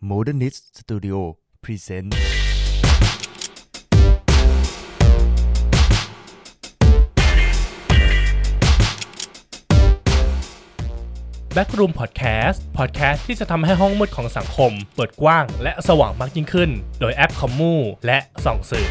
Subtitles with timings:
[0.00, 1.18] Modernist Studio
[1.64, 2.10] Present
[11.54, 16.70] Backroom Podcast พอดแคสต์ที่จะทำให้ห้องมืดของสังคม เปิดกว้างและสว่างมากยิ่งขึ้น
[17.00, 17.74] โดยแอปคอมมู
[18.06, 18.88] และส่องสื่อ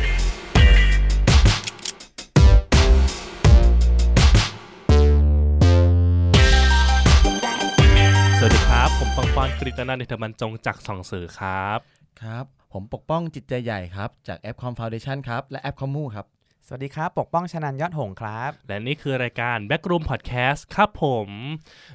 [9.67, 11.79] ผมปองปอนกฤตนาเนธมันจงจากส่องสื่อครับ
[12.21, 16.25] ครับ ผมปกป้องจิตใจใหญ่ครับ จากแอปคอมฟาวเดชันครับ และแอปคอมมูครับ
[16.67, 21.29] สวัสดีครับ ปกป้องชนันยอดหงส์ครับ และนี่คือรายการ Backroom Podcast ครับผม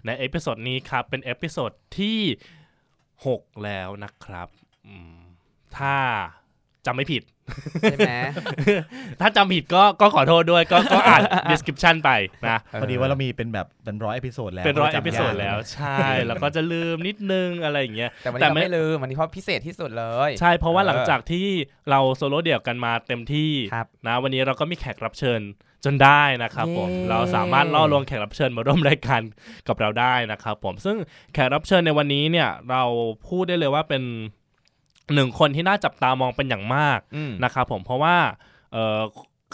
[0.06, 2.20] ในเอพิโซดนี้ครับ เป็นเอพิโซดที่
[2.96, 4.48] 6 แล้วนะครับ
[4.86, 5.20] อืม
[5.76, 5.96] ถ้า
[6.86, 7.22] จำไม่ผิด
[7.82, 8.12] ใช่ไหม
[9.20, 12.10] ถ้าจำผิดก็ก็ขอโทษด้วย ก็ก็อ่าน description ไป
[12.48, 21.46] นะพอดีว่าเรามีเป็นแบบเป็นร้อยเอพิโซดแล้วเป็นร้อยเอจำพิโซดยากแล้วใช่ แล้วก็จะลืมนิดนึงอะไรอย่างเงี้ยแต่วันแต่นี้เราไม่ไม่ลืมวันนี้เพราะพิเศษที่สุดเลย ใช่เพราะว่าเออหลังจากที่
[21.90, 25.42] เราโซโล่เดี่ยวกันมาเต็มที่ครับนะวันนี้เราก็มีแขกรับเชิญ
[25.84, 29.20] จนได้นะครับผมเย้เราสามารถล่อลวงแขกรับเชิญมาร่วมรายการ
[29.68, 30.96] กับเราได้นะครับผมซึ่ง
[31.34, 32.82] แขกรับเชิญในวันนี้เนี่ยเรา
[33.28, 34.02] พูดได้เลยว่าเป็น
[35.14, 38.16] หนึ่งคนที่น่าจับตามองเป็นอย่างมากอืมนะครับผมเพราะว่า
[38.72, 39.00] เออ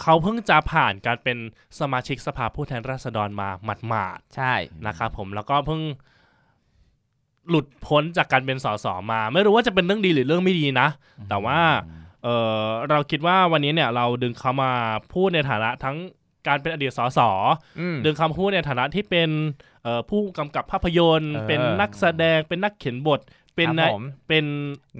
[0.01, 1.37] เขาเพิ่งจะผ่านการเป็น
[1.79, 3.49] สมาชิกสภาผู้แทนราษฎรมา
[3.87, 4.53] หมาดๆใช่
[4.87, 5.81] นะครับผมแล้วก็เพิ่ง
[7.49, 10.87] หลุดพ้นจากการเป็นสสมา ไม่รู้ว่าจะเป็นเรื่องดีหรือเรื่องไม่ดีนะ
[11.29, 11.59] แต่ว่า
[12.23, 12.27] เอ
[12.61, 14.71] อเราคิดว่าวันนี้เนี่ยเราดึงเขามา
[15.13, 15.97] พูดในฐานะทั้ง
[16.47, 17.19] การเป็นอดีตสส
[17.79, 19.29] อืมดึงคำพูดในฐานะที่เป็น
[19.83, 23.19] เอ่อผู้กำกับภาพยนตร์เออเป็นนักแสดงเป็นนักเขียนบท
[23.59, 24.45] เป็นครับนายผมเป็น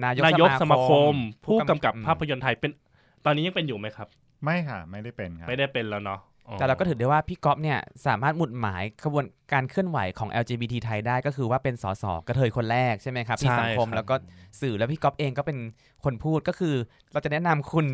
[0.04, 2.70] นายกนายกสมาคม ผู้ผู้กำกับอืมภาพยนตร์ไทยเป็น
[3.24, 4.08] ตอนนี้ยังเป็นอยู่ไหมครับ
[4.44, 14.14] ไม่ค่ะ ไม่ได้เป็นครับไม่ได้เป็นแล้วเนาะอ๋อแต่เราก็ถือได้ว่าพี่ก๊อฟเนี่ยสามารถหมุดหมายขบวนการเคลื่อนไหวของ LGBT ไทยได้ก็คือว่าเป็นสสกระเทยคนแรกใช่ไหมครับที่สังคมแล้วก็
[14.60, 15.58] สื่อแล้วพี่ก๊อฟเองก็เป็น
[16.04, 16.74] คนพูดก็คือ
[17.12, 17.86] เราจะแนะนำคุณ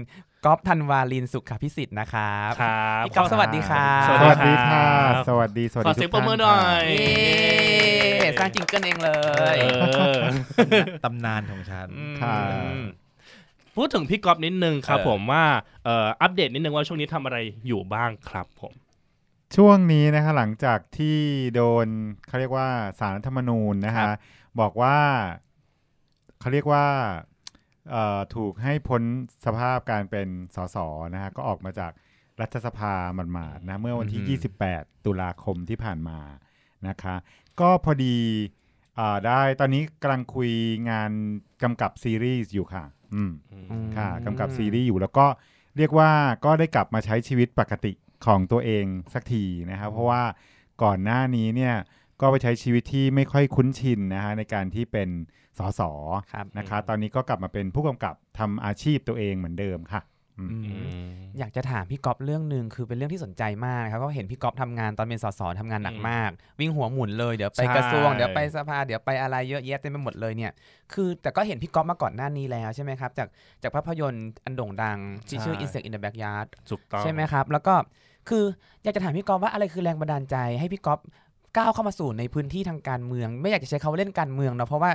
[0.45, 7.86] ก๊อฟธันวาลินสุขพิสิทธิ์นะครับครับพี่ก๊อฟสวัสดีครับสสวัวัสสดีดีครัค่ะบสวัสดีสวัสขอดีเสียงปรทุบกมือท่านหน่อยเย้
[8.41, 9.11] สร้างจิงเกิลเองเล
[9.55, 9.87] ยเอ
[10.19, 10.21] อ
[11.05, 12.39] ตำนานของฉันอืมค่ะ
[13.77, 15.45] พูดถึงพี่ก๊อฟนิดนึงครับเออผมว่า
[15.85, 18.75] เอ่ออัปเดตนิดนึงว่าช่วงนี้ทำอะไรอยู่บ้างครับผม
[19.57, 21.19] ช่วงนี้นะคะหลังจากที่
[21.55, 21.87] โดน
[22.27, 24.17] เขาเรียกว่าสารรัฐธรรมนูญนะครัคะบ
[24.61, 24.99] บอกว่า
[26.41, 26.87] เขาเรียกว่า
[27.91, 29.03] เอ่อถูกให้พ้น
[29.45, 30.77] สภาพการเป็นสส
[31.15, 31.93] นะฮะก็ออกมาจาก
[32.41, 32.93] รัฐสภา
[33.33, 34.39] หมาดๆนะเมื่อวันที่
[34.83, 36.19] 28 ตุลาคมที่ผ่านมา
[36.89, 37.15] นะคะ
[37.61, 38.17] ก็พอดี
[38.99, 40.51] อ่าได้ตอนนี้กำลังคุย
[40.91, 41.11] งาน
[41.63, 42.85] กำกับซีรีส์อยู่ค่ะ
[43.15, 43.33] อืม
[43.97, 45.27] ค่ะกำกับซีรีส์อยู่แล้วก็
[45.77, 46.11] เรียกว่า
[46.45, 47.93] ก็ได้กลับมาใช้ชีวิตปกติ
[48.27, 48.85] ของตัวเอง
[49.15, 50.23] สักทีนะครับ เพราะว่า
[50.83, 51.75] ก่อนหน้านี้เนี่ย
[52.21, 55.09] ก็ไปใช้ชีวิตที่ไม่ค่อยคุ้นชินนะฮะในการที่เป็น
[55.59, 55.81] สส
[56.33, 60.01] ครับนะคะ ตอนนี้ก็กลับมาเป็นผู้กำกับทำอาชีพตัวเองเหมือนเดิมค่ะ
[60.39, 60.73] อืมอื
[61.05, 61.09] ม
[61.39, 66.31] อยากจะถามพี่ก๊อฟเรื่องหนึ่งคือเป็นเรื่องที่สนใจมากนะครับก็เห็นพี่ก๊อฟทำงานตอนเป็นสสทำงานหนักมาก
[66.61, 70.53] วิ่งหัวหมุนเลยเดี๋ยวไปใช่กระทรวงเดี๋ยวไปสภาเดี๋ยวไปอะไรเยอะแยะเต็มไปหมดเลยเนี่ย
[70.93, 73.29] คือแต่ก็เห็นพี่ก๊อฟมาก่อนหน้านี้แล้วใช่ไหมครับจาก
[73.63, 74.99] จากภาพยนตร์อันโด่งดัง
[75.29, 77.75] ที่ชื่อ Insect in the Backyard ถูกต้องใช่ไหมครับ แล้วก็
[78.29, 78.45] คือ
[78.83, 81.01] อยากจะถามพี่ก๊อฟว่าอะไรคือแรงบันดาลใจให้พี่ก๊อฟ
[81.57, 84.91] ก้าวเข้ามาสู่ในพื้นที่ทางการเมือง ไม่อยากจะใช้คำว่าเล่นการเมืองเนอะเพราะว่า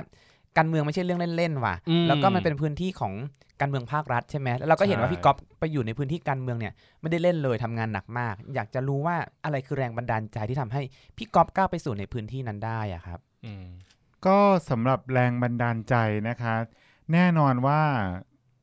[0.56, 3.12] การเมืองไม่ใช่เรื่องเล่นๆว่ะอืมแล้วก็มันเป็นพื้นที่ของ
[3.60, 10.82] การเมืองภาครัฐใช่ไหมแล้วเราก็เห็นว่าใช่พี่ก๊อฟไปอยู่ในพื้นที่การเมืองเนี่ยไม่ได้เล่นเลยทำงานหนักมาก อยากจะรู้ว่าอะไรคือแรงบันดาลใจที่ทำให้
[11.16, 13.64] พี่ก๊อฟก้าวไปสู่ในพื้นที่นั้นได้อะครับอืม
[14.26, 14.38] ก็
[14.70, 15.94] สำหรับแรงบันดาลใจ
[16.28, 16.54] นะคะ
[17.12, 17.80] แน่นอนว่า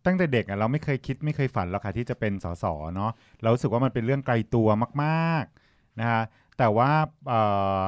[0.06, 3.11] ตั้งแต่เด็กอะเราไม่เคยคิดไม่เคยฝันหรอกค่ะที่จะเป็นสสเนาะ
[3.41, 4.67] เรารู้สึกว่ามันเป็นเรื่องไกลตัว
[5.03, 6.21] มาก ๆนะคะ
[6.57, 6.91] แต่ว่า
[7.27, 7.41] เอ่
[7.81, 7.83] อ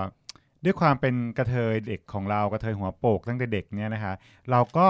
[0.64, 4.14] ด้วยความเป็นกระเทยเด็กของเรากระเทยหัวโปกตั้งแต่เด็กเนี่ยนะคะ
[4.52, 4.88] เราก็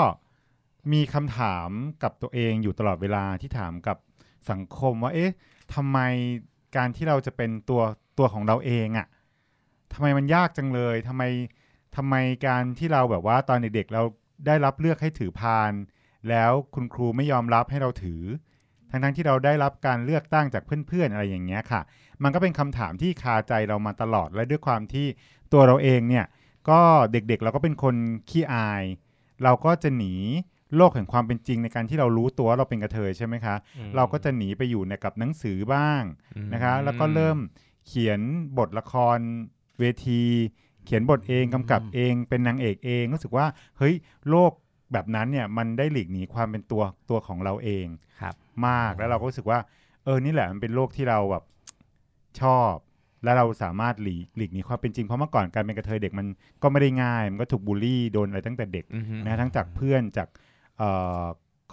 [0.93, 1.69] มีคำถาม
[2.03, 3.97] กับตัวเองอยู่ตลอดเวลาที่ถามกับ
[4.49, 5.33] สังคมว่า เอ๊ะ
[5.75, 5.97] ทำไม
[6.75, 7.81] การที่เราจะเป็นตัว
[8.17, 9.07] ตัวของเราเองอะ
[9.93, 11.23] ทำไมมันยากจังเลยทำไม
[11.95, 12.15] ทำไม
[12.47, 14.03] การที่เราแบบว่าตอนเด็กๆเรา
[14.47, 15.71] ได้รับเลือกให้ถือพาน
[16.29, 18.21] แล้วคุณครูไม่ยอมรับให้เราถือ
[18.91, 21.81] ทั้งๆที่เราได้รับการเลือกตั้งจากเพื่อนๆอะไรอย่างเงี้ยค่ะ
[22.23, 25.07] มันก็เป็นคำถามที่คาใจเรามาตลอดและด้วยความที่
[25.53, 26.25] ตัวเราเองเนี่ย
[26.69, 26.79] ก็
[27.11, 27.95] เด็กๆเราก็เป็นคน
[28.29, 28.83] ขี้อาย
[29.43, 30.13] เราก็จะหนี
[30.77, 36.03] โลกแห่งความเป็นจริงในการที่เรารู้ตัวว่าเราเป็นกระเทยใช่ไหมคะอืมเราก็จะหนีไปอยู่ในกับหนังสือบ้าง
[36.53, 37.37] นะคะ แล้วก็เริ่ม
[37.87, 38.19] เขียน
[38.57, 39.17] บทละคร
[39.79, 40.23] เวที
[40.85, 43.45] เขียนบทเองกำกับเองเป็นนางเอกเองรู้สึกว่า
[43.77, 43.95] เฮ้ย
[44.29, 44.51] โลก
[44.93, 47.85] แบบนั้นเนี่ยมันได้หลีกหนีความเป็นตัวตัวของเราเอง
[48.21, 48.35] ครับ
[48.67, 49.59] มากแล้วเราก็รู้สึกว่า
[50.03, 51.43] เออนี่แหละมันเป็นโลกที่เราแบบ
[52.41, 52.73] ชอบ
[53.23, 56.27] และเราสามารถหลีกหลีกหนีความเป็นจริงเพราะเมื่อก่อนการเป็นกระเทยเด็กมัน
[56.61, 60.27] ก็ไม่ได้ง่าย มันก็ถูกบูลลี่โดนอะไรตั้งแต่เด็กอือฮึนะทั้งจากเพื่อนจาก
[60.77, 60.89] เอ่
[61.21, 61.23] อ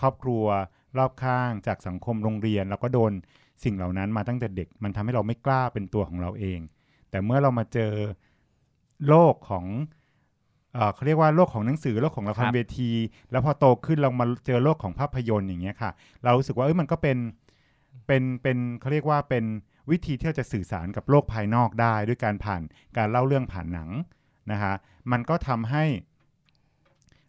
[0.01, 0.45] ครอบครัว
[0.99, 3.13] รอบข้างจากสังคมโรงเรียนแล้วก็โดน
[3.65, 6.61] สิ่งเหล่านั้นมาตั้งแต่เด็ก มันทำให้เราไม่กล้าเป็นตัวของเราเอง
[7.11, 7.93] แต่เมื่อเรามาเจอ
[9.09, 9.65] โลกของ
[10.75, 12.91] เอ่อเขาเรียกว่าโลกของหนังสือโลกของละคครรับเวที
[13.31, 15.91] แล้วพอโตขึ้นเรามาเจอโลกของภาพยนตร์อย่างเงี้ยค่ะ
[16.25, 17.19] เรารู้สึกว่าเอ้ยมันก็เป็น
[18.07, 19.45] เป็นเป็นเขาเรียกว่าเป็น
[19.91, 22.63] วิธีที่เราจะสื่อสารกับโลกภายนอกได้ด้วยการผ่าน
[22.97, 23.91] การเล่าเรื่องผ่านหนัง
[24.53, 24.73] นะคะ
[25.13, 25.85] มันก็ทำให้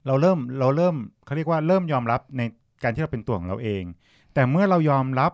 [0.06, 0.95] เราเริ่มเราเริ่ม
[1.25, 2.41] เขาเรียกว่าเริ่มยอมรับใน
[2.83, 3.83] การที่เราเป็นตัวของเราเอง
[4.33, 5.31] แต่เมื่อเรายอมรับ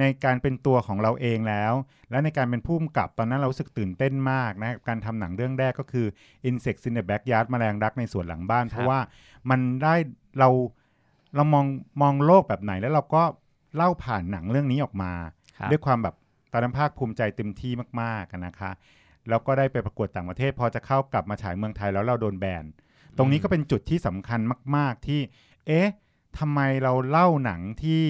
[0.00, 1.72] ในการเป็นตัวของเราเองแล้ว
[2.10, 6.06] และในการเป็นผู้กำกับตอนนั้นเรารู้สึกตื่นเต้นมากนะการทำหนังเรื่องแรกก็คือ
[6.48, 9.00] Insects in the Backyard แมลงรักในสวนหลังบ้าน เพราะว่า
[9.50, 9.94] มันได้
[10.38, 10.48] เรา
[11.36, 11.66] เรามอง
[12.02, 13.22] มองโลกแบบไหนแล้วเราก็
[13.76, 15.12] เล่าผ่านหนังเรื่องนี้ออกมา
[15.58, 16.14] ครับด้วยความแบบ
[16.52, 18.70] ตอนนั้นภาคภูมิใจเต็มที่มากๆอะนะคะ
[19.28, 22.64] แล้วก็ได้ไปประกวดต่างประเทศ พอจะเข้ากลับมาฉายเมืองไทยแล้วเราโดนแบน
[23.18, 24.40] ตรงนี้ก็เป็นจุดที่สำคัญ
[24.76, 25.20] มาก ๆ ที่
[25.66, 25.88] เอ๊ะ
[26.38, 28.02] ทำไมเราเล่าหนังที่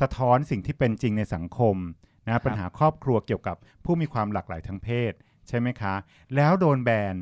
[0.00, 1.76] สะท้อนสิ่งที่เป็นจริงในสังคม
[2.26, 5.12] นะปัญหาครอบครัวเกี่ยวกับผู้มีความหลากหลายทางเพศ
[5.48, 5.94] ใช่ไหมคะ
[6.36, 7.16] แล้วโดนแบน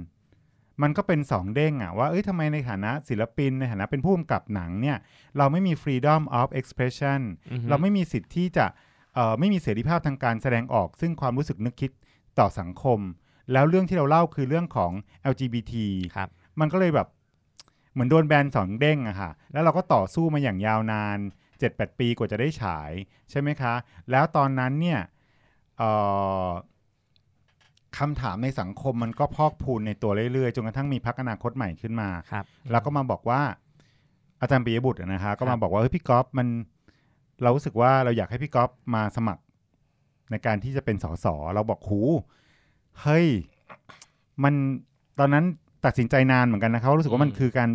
[0.82, 4.98] มันก็เป็นสองเด้งอะว่าเอ้ยทำไมในฐานะศิลปิน ในฐานะเป็นผู้กำกับหนังเนี่ย
[5.38, 7.20] เราไม่มี freedom of expression
[7.52, 8.66] อือฮึเราไม่มีสิทธิ์ที่จะ
[9.14, 11.90] เอ่อไม่มีเสรีภาพทางการแสดงออก ซึ่งความรู้สึกนึกคิด
[12.38, 13.00] ต่อสังคม
[13.52, 14.92] แล้วเรื่องที่เราเล่าคือเรื่องของ
[15.32, 15.72] LGBT
[16.16, 16.28] ครับ
[16.60, 17.08] มันก็เลยแบบ
[17.92, 21.18] เหมือนโดนแบนสองเด้งอะค่ะ แล้วเราก็ต่อสู้มาอย่างยาวนาน
[21.60, 22.90] 7-8 ปีกว่าจะได้ฉาย
[23.30, 23.74] ใช่ไหมคะ
[24.10, 25.00] แล้วตอนนั้นเนี่ย
[25.78, 25.90] เอ่
[26.46, 26.48] อ
[27.98, 33.40] คำถามในสังคมมันก็พอกพูนในตัวเรื่อยๆ จนกระทั่งมีพักอนาคตใหม่ขึ้นมาครับแล้วก็มาบอกว่า
[34.40, 36.48] อาจารย์ปิยบุตรอะนะคะก็ครัมาบบอกว่าเฮ้ยพี่ก๊อฟมัน
[37.42, 39.42] เรารู้สึกว่าเราอยากให้พี่ก๊อฟมาสมัคร
[40.30, 42.00] ในการที่จะเป็นสสเราบอกหู
[43.02, 43.26] เฮ้ย
[44.44, 44.54] มัน
[45.18, 45.44] ตอนนั้น
[45.84, 47.70] ตัดสินใจนานเหมือนกันนะครับรู้สึกว่ามันอืมคือการ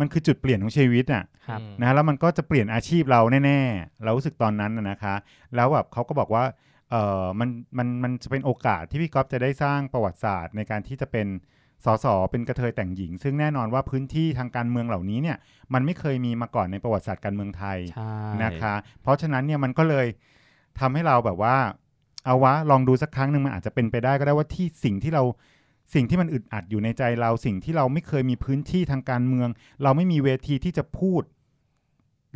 [0.00, 5.14] มันคือจุดเปลี่ยนของชีวิตอะครับนะแล้วมันก็จะเปลี่ยนอาชีพเราแน่ๆ เรารู้สึกตอนนั้นน่ะนะคะ
[5.56, 6.44] แล้วแบบเขาก็บอกว่า
[6.90, 7.48] เออมัน
[7.78, 11.26] มันมันจะเป็นโอกาสที่พี่ก๊อฟจะได้สร้างประวัติศาสตร์ ในการที่จะเป็น
[11.84, 15.36] สสเป็นกระเทยแต่งหญิง ซึ่งแน่นอนว่าพื้นที่ทางการเมืองเหล่านี้เนี่ย
[15.74, 18.14] มันไม่เคยมีมาก่อนในประวัติศาสตร์การเมืองไทยใช่
[18.44, 20.06] นะคะ เพราะฉะนั้นเนี่ยมันก็เลย
[20.80, 21.56] ทำให้เราแบบว่า
[22.24, 25.22] เอาวะลองดูสักครั้งหนึ่งมันอาจจะเป็นไปได้ก็ได้ว่าที่สิ่งที่เรา
[25.94, 29.48] สิ่งที่มันอึดอัดอยู่ในใจเราสิ่งที่เราไม่เคยมีพื้นที่ทางการเมือง
[29.82, 31.22] เราไม่มีเวทีที่จะพูด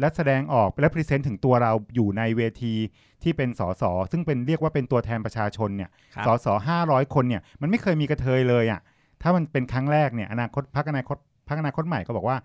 [0.00, 2.74] และแสดงออกและพรีเซนต์ถึงตัวเราอยู่ในเวที
[3.22, 8.80] ที่เป็นสสซึ่งเป็นเรียกว่าเป็นตัวแทนประชาชนเนี่ยครับสสห้าร้อยคนเนี่ยมันไม่เคยมีกระเทยเลยอะ่ะ
[9.22, 11.16] ถ้ามันเป็นครั้งแรกเนี่ยอนาคตพักอนาคต
[11.48, 12.36] พักอนาคตใหม่ก็บอกว่า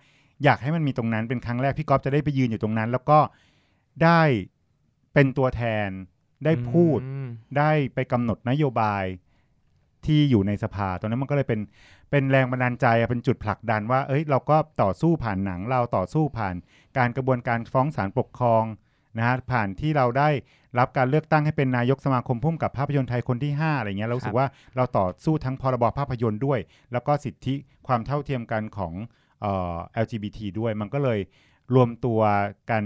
[0.43, 3.19] อยากให้มันมีตรงนั้นเป็นครั้งแรกพี่ก๊อฟจะได้ไปยืนอยู่ตรงนั้น แล้วก็
[4.03, 4.21] ได้
[5.13, 5.89] เป็นตัวแทน
[6.45, 7.27] ได้พูดอืม
[7.57, 9.05] ได้ไปกำหนดนโยบาย
[10.05, 11.59] ที่อยู่ในสภาตอนนั้นมันก็เลยเป็น
[12.11, 16.55] เป็นแรงบันดาลใจเป็นจุดผลักดันว่า เอ้ยเราก็ต่อสู้ผ่านหนังเราต่อสู้ผ่าน
[16.97, 18.63] การกระบวนการฟ้องศาลปกครอง
[19.17, 20.29] นะฮะผ่านที่เราได้
[20.79, 26.59] รับการเลือกตั้งให้เป็นนายกสมาคมพุ่มกับภาพยนตร์ไทยคนที่ 5 อะไรเงี้ยเราสึกว่าเราต่อสู้ทั้งพรบภาพยนตร์ด้วย
[26.91, 27.55] แล้วก็สิทธิ
[27.87, 28.93] ความเท่าเทียมกันของ
[29.41, 31.19] เอ่อ LGBT ด้วย มันก็เลย
[31.75, 32.19] รวมตัว
[32.69, 32.83] กัน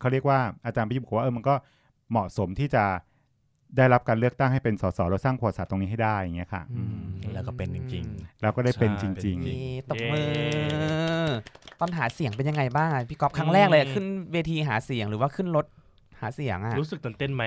[0.00, 1.54] เขาเรียกว่าอาจารย์พิยุบอกว่าเออมันก็
[2.10, 2.84] เหมาะสมที่จะ
[3.76, 8.04] ได้รับการเลือกตั้งให้เป็นสสเราสร้างประวัติศาสตร์ตรงนี้ให้ได้อย่างเงี้ยค่ะอืมแล้วก็เป็นจริง
[8.42, 10.90] เราก็ได้เป็นจใช่ริงเป็นจริงนี่ตบมือเย้
[11.80, 15.66] ตอนหาเสียงเป็นยังไงบ้างอะพี่ก๊อฟครั้งแรกเลยอะขึ้นเวทีหาเสียงหรือว่าขึ้นรถ
[16.20, 17.44] หาเสียงอะรู้สึกตื่นเต้นไหม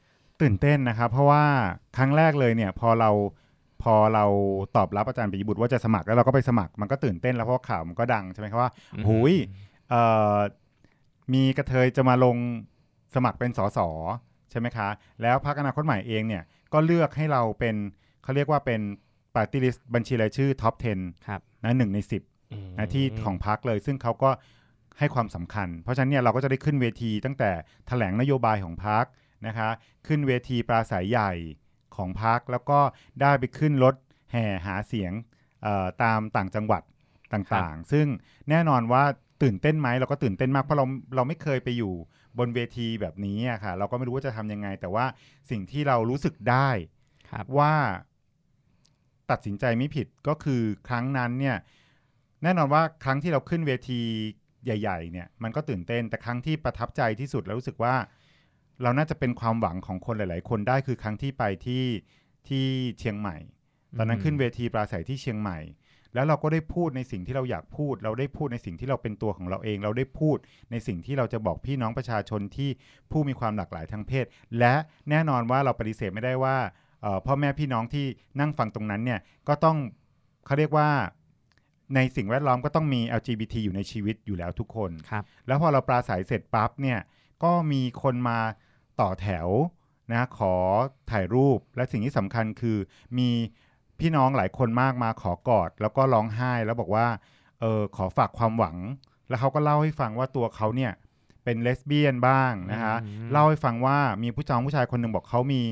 [0.00, 1.44] ๆตื่นเต้นนะครับ เพราะว่า
[1.96, 3.10] ครั้งแรกเลยเนี่ย พอเรา
[3.82, 4.24] พอเรา
[4.76, 9.32] ตอบรับอาจารย์ปิยบุตรว่าจะสมัครแล้วเราก็ไปสมัครมันก็ตื่นเต้นแล้วเพราะว่าข่าวมันก็ดังใช่ไหมครับว่าอืมหุย
[9.90, 10.02] เอ่
[10.34, 10.36] อ
[11.34, 12.36] มีกระเทยจะมาลง
[13.14, 13.78] สมัครเป็นสส
[14.52, 14.88] ใช่ไหมคะ
[15.22, 16.42] แล้วพรรคอนาคตใหม่เองเนี่ย
[16.72, 17.76] ก็เลือกให้เราเป็น
[18.22, 18.80] เขาเรียกว่าเป็น
[19.34, 24.30] ปาร์ตี้ลิสต์บัญชีรายชื่อ top 10ครับนะหนึ่งในสิบอืมนะที่ของพรรคเลย ซึ่งเขาก็
[24.98, 27.50] ให้ความสำคัญ เพราะฉะนั้นเนี่ยเราก็จะได้ขึ้นเวทีตั้งแต่
[27.86, 29.04] แถลงนโยบายของพรรค
[29.46, 29.68] นะคะ
[30.06, 31.32] ขึ้นเวทีปราศรัยใหญ่
[31.96, 32.78] ของพรรคแล้วก็
[33.20, 33.94] ได้ไปขึ้นรถ
[34.32, 35.12] แห่หาเสียง
[35.62, 36.82] เอ่อตามต่างจังหวัด
[37.32, 38.06] ต่างๆ ซึ่ง
[38.50, 39.04] แน่นอนว่า
[39.42, 40.84] ตื่นเต้นไหมเราก็ตื่นเต้นมากเพราะเรา
[41.16, 41.94] เราไม่เคยไปอยู่
[42.38, 45.04] บนเวทีแบบนี้อะค่ะ เราก็ไม่รู้ว่าจะทำยังไง แต่ว่า
[45.50, 46.68] สิ่งที่เรารู้สึกได้
[47.30, 47.74] ครับว่า
[49.30, 51.56] ตัดสินใจไม่ผิดก็คือครั้งนั้นเนี่ย
[52.42, 54.00] แน่นอนว่าครั้งที่เราขึ้นเวที
[54.64, 57.94] ใหญ่ ๆ เนี่ย มันก็ตื่นเต้นแต่ครั้งที่ประทับใจที่สุดแล้วรู้สึกว่า
[58.82, 61.84] เราน่าจะเป็นความหวังของคนหลาย ๆ คนได้คือครั้งที่ไปที่
[62.48, 62.66] ที่
[62.98, 63.36] เชียงใหม่
[63.98, 65.58] ตอนนั้นขึ้นเวทีปราศัยที่เชียงใหม่
[66.14, 70.36] แล้วเราก็ได้พูดในสิ่งที่เราอยากพูด เราได้พูดในสิ่งที่เราเป็นตัวของเราเอง เราได้พูด
[70.70, 72.70] ในสิ่งที่เราจะบอกพี่น้องประชาชนที่
[73.10, 74.26] ผู้มีความหลากหลายทางเพศ
[74.58, 74.74] และ
[75.10, 76.56] แน่นอนว่าเราปฏิเสธไม่ได้ว่า
[77.02, 78.06] เอ่อพ่อแม่พี่น้องที่
[78.40, 79.76] นั่งฟังตรงนั้นเนี่ยก็ต้อง
[80.46, 80.88] เขาเรียกว่า
[81.94, 86.98] ในสิ่งแวดล้อมก็ต้องมี LGBT อยู่ในชีวิตอยู่แล้วทุกคนครับแล้วพอเราปราศัยเสร็จปั๊บเนี่ย
[87.44, 88.38] ก็มีคนมา
[89.00, 89.48] ต่อแถว
[90.12, 90.54] นะขอ
[91.10, 92.78] ถ่ายรูปและสิ่งที่สำคัญคือ
[93.18, 93.30] มี
[94.02, 97.06] พี่น้องหลายคนมากมาขอกอด แล้วก็ร้องไห้แล้วบอกว่า
[97.60, 98.76] เออขอฝากความหวัง
[99.28, 100.92] แล้วเขาก็เล่าให้ฟังว่าตัวเขาเนี่ย
[101.44, 105.62] เป็นเลสเบี้ยนบ้างนะฮะอืมเล่าให้ฟังว่ามีผู้ชายผู้ชายคนหนึ่งบอกเขามี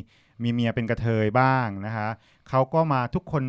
[0.42, 2.08] มีเมียเป็นกระเทยบ้างนะคะ
[2.48, 3.44] เขาก็มาทุกคน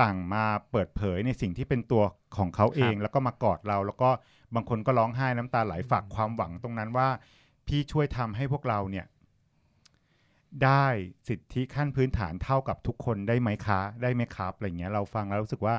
[0.00, 2.02] ต่างมาเปิดเผยในสิ่งที่เป็นตัว
[2.36, 4.10] ของเขาเอง แล้วก็มากอดเรา แล้วก็
[4.54, 7.08] บางคนก็ร้องไห้น้ำตาไหลฝากความหวังตรงนั้นว่า
[7.66, 9.06] พี่ช่วยทำให้พวกเราเนี่ย
[10.64, 10.86] ได้
[11.28, 15.74] สิทธิขั้นพื้นฐานเท่ากับทุกคนได้ไหมคะได้ไหมครับอะไรเงี้ยเราฟังแล้วรู้สึกว่า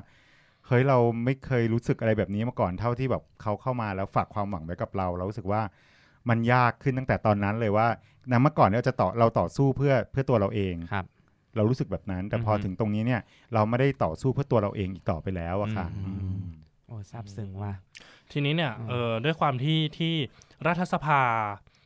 [0.67, 5.61] เฮ้ยเราไม่เคยรู้สึกอะไรแบบนี้มาก่อนเท่าที่แบบเขาเข้ามาแล้วฝากความหวังไว้กับเรา เรารู้สึกว่า
[6.29, 7.87] มันยากขึ้นตั้งแต่ตอนนั้นเลยว่า
[8.31, 11.05] นะเมื่อก่อนเนี่ยเราจะต่อเราต่อสู้เพื่อเพื่อตัวเราเองครับ
[11.55, 13.21] เรารู้สึกแบบนั้น แต่พออือฮึถึงตรงนี้เนี่ย
[13.53, 16.55] เราไม่ได้ต่อสู้เพื่อตัวเราเองอีกต่อไปแล้วอะค่ะอืมอืม
[16.87, 17.73] โอ้ซาบซึ้งว่ะ
[18.31, 20.13] ทีนี้เนี่ยอืมเออด้วยความที่ที่
[20.67, 21.21] รัฐสภา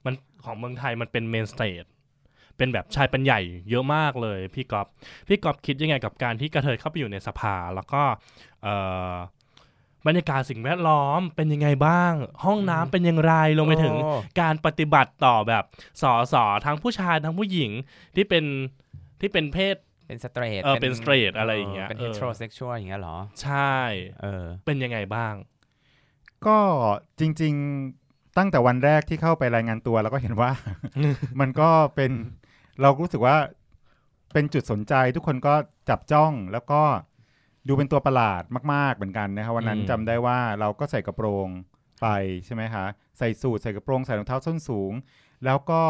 [0.06, 1.84] มันของเมืองไทยมันเป็น men straight
[2.62, 4.88] เป็นแบบชายเป็นใหญ่เยอะมากเลยพี่กอล์ฟ
[5.28, 8.02] พี่กอล์ฟคิดยังไงกับการที่กระเทยเข้าไปอยู่ในสภา แล้วก็
[8.64, 8.68] เอ
[9.12, 9.14] อ
[10.08, 12.14] บรรยากาศสิ่งแวดล้อมเป็นยังไงบ้าง
[12.46, 15.64] ห้องน้ำเป็นอย่างไรลงไปถึงโอ้การปฏิบัติต่อแบบ
[16.02, 17.72] สอสอทั้งผู้ชายทั้งผู้หญิง
[18.16, 18.46] ที่เป็น
[19.22, 19.76] ที่เป็นเพศ
[20.08, 23.78] เป็น straight เออเป็น straight อะไรอย่างเงี้ยเป็นเออ heterosexual อย่างเงี้ยเหรอ ใช่
[24.22, 25.34] เออเป็นยังไงบ้าง
[26.46, 26.58] ก็
[27.20, 27.54] จริง
[27.96, 30.52] ๆตั้งแต่วันแรกที่เข้าไปรายงานตัวเราก็เห็นว่า
[31.40, 32.12] มันก็เป็น
[32.82, 33.38] เรารู้สึกว่า
[34.34, 35.54] เป็นจุดสนใจทุกคนก็
[35.90, 36.82] จับจ้องแล้วก็
[37.68, 41.48] ดูเป็นตัวประหลาดมาก ๆ เหมือนกันนะครับวันนั้นอืมจำได้ว่าเราก็ใส่กระโปรง
[42.02, 42.08] ไป
[42.46, 42.86] ใช่ไหมคะ
[43.18, 44.94] ใส่สูทใส่กระโปรงใส่รองเท้าส้นสูง
[45.46, 45.82] แล้วก็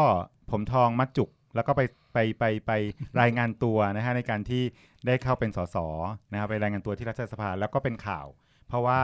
[0.50, 1.82] ผมทองมัดจุกแล้วก็ไป
[2.12, 2.72] ไปไปไป
[3.20, 4.62] รายงานตัวนะฮะในการที่
[5.06, 5.76] ได้เข้าเป็นสส
[6.32, 8.26] นะครับไปรายงานตัวที่รัฐสภาแล้วก็เป็นข่าว
[8.68, 9.00] เพราะว่า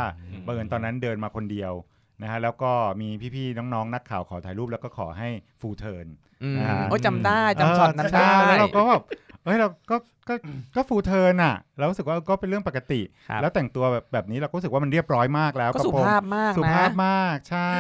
[0.47, 1.73] บังเอิญตอนนั้นเดินมาคนเดียว
[2.23, 5.29] นะฮะแล้วก็มีพี่ๆน้องๆนักข่าวขอถ่ายรูปแล้วก็ขอให้
[5.61, 6.07] full turn
[6.43, 9.03] อืมอ่าโอ้ยจำได้จำช็อตนั้นได้เออใช่แล้วเราก็แบบ
[9.45, 9.97] เฮ้ยเราก็
[10.29, 10.35] ก็
[10.77, 17.73] ก็ full turn อะเรารู้สึกว่าก็เป็นเรื่องปกติครับแล้วแต่งตัวแบบแบบนี้เราก็รู้สึกว่ามันเรียบร้อยมากแล้วก็สุระโปรงภาพมากสุนะภาพมากใช่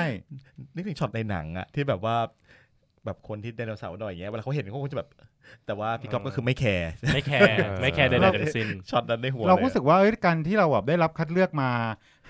[0.74, 2.16] นึกถึงช็อตในหนังอะที่แบบว่า
[3.04, 5.08] แบบคนที่ไดโนเสาร์หน่อยอย่างเงี้ยเวลาเขาเห็นเขาคงจะแบบ
[5.66, 11.70] แต่ว่าพี่กอล์ฟก็คือไม่แคร์ไม่แคร์ไม่แคร์ใดๆทั้งสิ้นช็อตนั้นในหัวเราลยอะรู้สึกว่าเอ้ยการที่เราแบบได้รับคัดเลือกมา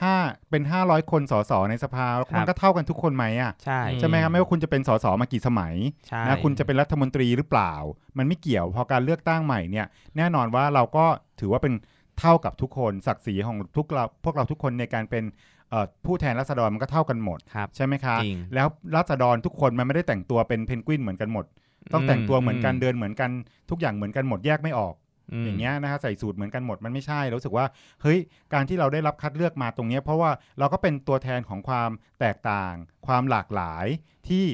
[0.02, 0.16] ห้า
[0.50, 5.74] เป็นห้าร้อยคนสสในสภาครับมันก็เท่ากันทุกคนไหมอะใช่ใช่ไหมครับไม่ว่าคุณจะเป็นสสมากี่สมัย
[6.08, 7.72] ใช่นะคุณจะเป็นรัฐมนตรีหรือเปล่า
[8.18, 9.86] มันไม่เกี่ยวพอการเลือกตั้งใหม่เนี่ย
[10.16, 11.04] แน่นอนว่าเราก็
[11.40, 11.74] ถือว่าเป็น
[12.20, 15.24] เท่ากับทุกคนศักดิ์ศรีของทุกเราพวกเราทุกคนในการเป็น
[15.70, 21.44] เอ่อผู้แทนราษฎรมันก็เท่ากันหมดครับใช่ไหมคะจริงแล้วราษฎรทุกคนมันไม่ได้แต่งตัวเป็นเพนกวินเหมือนกันหมด
[21.92, 23.30] ต้องแต่งตัวเหมือนกันอืมเดินเหมือนกัน
[23.70, 24.96] ทุกอย่างเหมือนกันหมดแยกไม่ออกม
[25.44, 27.66] อย่างเงี้ยนะฮะใส่สูตรเหมือนกันหมดมันไม่ใช่เรารู้สึกว่า
[28.02, 28.18] เฮ้ย
[28.54, 32.74] การที่เราได้รับคัดเลือกมาตรงเนี้ยเพราะว่าเราก็เป็นตัวแทนของความแตกต่าง
[33.06, 33.86] ความหลากหลาย
[34.28, 34.44] ที่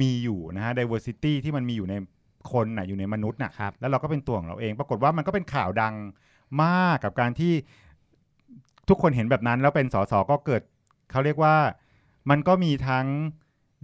[0.00, 1.94] มีอยู่นะฮะ diversity ที่มันมีอยู่ใน
[2.52, 5.94] คนน่ะอยู่ในมนุษย์น่ะครับแล้วเราก็เป็นตัวของเราเอง ปรากฏว่ามันก็เป็นข่าวดัง
[6.62, 7.52] มากกับการที่
[8.88, 10.62] ทุกคนเห็นแบบนั้น แล้วเป็นสสก็เกิด
[11.10, 11.56] เขาเรียกว่า
[12.30, 13.06] มันก็มีทั้ง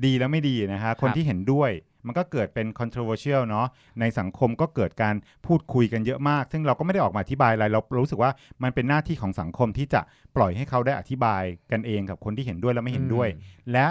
[0.04, 1.70] ดีและไม่ดีนะฮะคนที่เห็นด้วย
[2.06, 3.66] มันก็เกิดเป็น controversial เนาะ
[4.00, 5.14] ในสังคมก็เกิดการ
[5.46, 8.30] พูดคุยกันเยอะมาก ซึ่งเราก็ไม่ได้ออกมาอธิบายอะไรเราเรารู้สึกว่า
[8.62, 10.00] มันเป็นหน้าที่ของสังคมที่จะ
[10.36, 13.28] ปล่อยให้เขาได้อธิบายกันเองกับคนที่เห็นด้วยและไม่เห็นด้วย
[13.72, 13.86] และ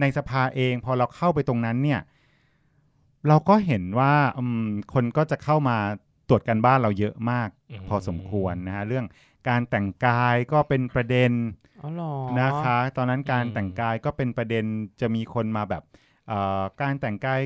[0.00, 2.00] ในสภาเองพอเราเข้าไปตรงนั้นเนี่ย
[3.28, 5.76] เราก็เห็นว่าอืมคนก็จะเข้ามา
[6.28, 9.06] ตรวจกันบ้านเราเยอะมากอืมพอสมควรนะฮะเรื่อง
[9.48, 11.32] การแต่งกายก็เป็นประเด็น
[11.82, 14.64] อ๋อเหรอนะคะ ตอนนั้นการอืมแต่งกายก็เป็นประเด็น
[15.00, 16.06] จะมีคนมาแบบเอ่อ
[16.80, 17.40] การแต่งกาย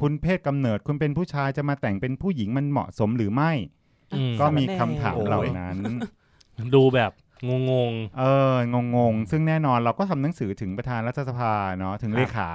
[0.00, 3.52] คุณเพศกำเนิด คุณเป็นผู้ชายจะมาแต่งเป็นผู้หญิงมันเหมาะสมหรือไม่
[4.14, 5.76] อืมก็มีคำถามโอ้ยเหล่านั้น
[6.74, 7.12] ดูแบบ
[7.48, 7.50] ง
[7.90, 12.50] งเอองงงๆซึ่งแน่นอนเราก็ทำหนังสือถึงประธานรัฐสภาเนาะถึงเลขา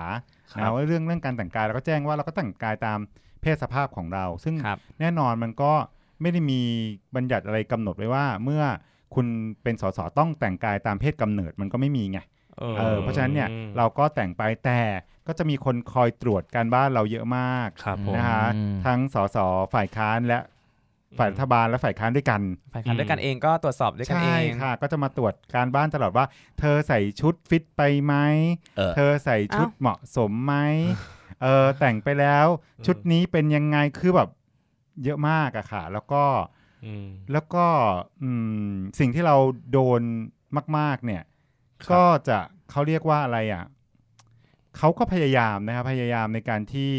[0.52, 3.00] ครันะบว่าเรื่องเรื่องการแต่งกายเราก็แจ้งว่าเราก็แต่งกายตาม
[3.42, 5.72] เพศสภาพของเรา ซึ่งครับแน่นอนมันก็
[6.22, 6.62] ไม่ได้มี
[7.16, 8.64] บัญญัติอะไรกำหนดไว้ว่า เมื่อ
[9.16, 9.28] คุณ
[9.64, 12.20] เป็นสสต้องแต่งกายตามเพศกำเนิดมันก็ไม่มีไง
[12.58, 14.80] เออเออเพราะฉะนั้นเนี่ยเราก็แต่งไปแต่
[15.28, 19.38] ก็จะมีคนคอยตรวจการบ้านเราเยอะมากๆครับผมนะคะอืมทั้งสส
[19.74, 20.40] ฝ่ายค้านและ
[21.20, 22.42] ฝ่ายรัฐบาลและฝ่ายค้านด้วยกัน
[22.74, 26.26] ฝ่ายค้านด้วยกันเองก็ตรวจสอบด้วยกันเอใช่งค่ะ ก็จะมาตรวจการบ้านตลอดว่า
[26.60, 28.16] เธอใส่ชุดฟิตไปไหม
[28.78, 30.56] เออเธอใส่ชุดอ้าวเหมาะสมไหม
[31.42, 32.48] เออแต่งไปแล้ว
[32.86, 34.30] ชุดนี้เป็นยังไง คือแบบ
[35.04, 36.24] เยอะมากอะค่ะ แล้วก็
[36.86, 37.66] อืมแล้วก็
[38.22, 38.30] อื
[38.72, 39.36] มสิ่งที่เรา
[39.72, 40.02] โดน
[40.78, 41.24] มาก ๆ เนี่ย
[41.84, 42.38] ครับก็จะ
[42.72, 43.66] เขาเรียกว่าอะไรอะ
[44.78, 46.94] เขาก็พยายามนะครับพยายามในการที่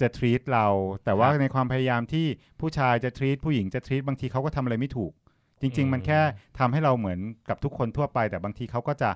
[0.00, 0.66] จะ treat เรา
[1.04, 2.26] แต่ว่าครับในความพยายามที่
[2.60, 5.12] ผู้ชายจะ treat ผู้หญิงจะ treat บางทีเขาก็ทำอะไรไม่ถูก
[5.60, 6.20] จริงอืมๆมันแค่
[6.58, 7.18] ทำให้เราเหมือน
[7.48, 9.10] กับทุกคนทั่วไป แต่บางทีเขาก็จะ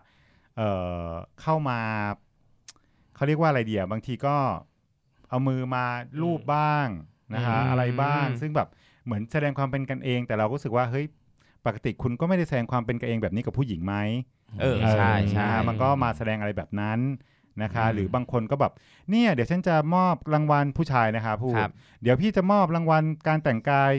[0.57, 0.71] เอ่
[1.09, 1.81] อเข้ามา
[3.15, 4.37] เขาเรียกว่าอะไรเดียบางทีก็
[5.29, 5.85] เอามือมา
[6.23, 6.87] ลูบบ้าง
[7.35, 8.69] นะฮะอืมอะไรบ้าง ซึ่งแบบ
[9.05, 11.07] เหมือนแสดงความเป็นกันเอง แต่เราก็รู้สึกว่าเฮ้ย
[11.67, 13.95] ปกติคุณก็ไม่ได้แสดงความเป็นกันเองแบบนี้กับผู้หญิงไหม
[14.61, 16.99] เออใช่ใช่นะฮะมันก็มาแสดงอะไรแบบนั้น
[17.63, 18.73] นะคะอืมหรือบางคนก็แบบ
[19.11, 21.71] เนี่ยเดี๋ยวฉันจะมอบรางวัลผู้ชายนะคะพูดครับ
[22.03, 23.93] เดี๋ยวพี่จะมอบรางวัลการแต่งกาย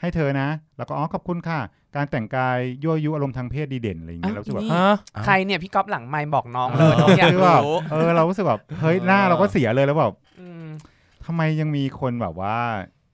[0.00, 1.60] ให้เธอนะ แล้วก็อ๋อขอบคุณค่ะ
[1.96, 10.66] การแต่งกาย ยั่วยุอารมณ์ทางเพศดีเด่นอะไรอย่างเงี้ยอ้าวเรารู้สึกแบบนี่ฮะใครเนี่ยพี่ก๊อฟหลังไมค์บอกน้องเลยน้องอยากคือแบบรู้เออเรารู้สึกแบบเฮ้ยหน้าเราก็เสียเลยแล้วแบบอืม
[11.24, 12.56] ทำไมยังมีคนแบบว่า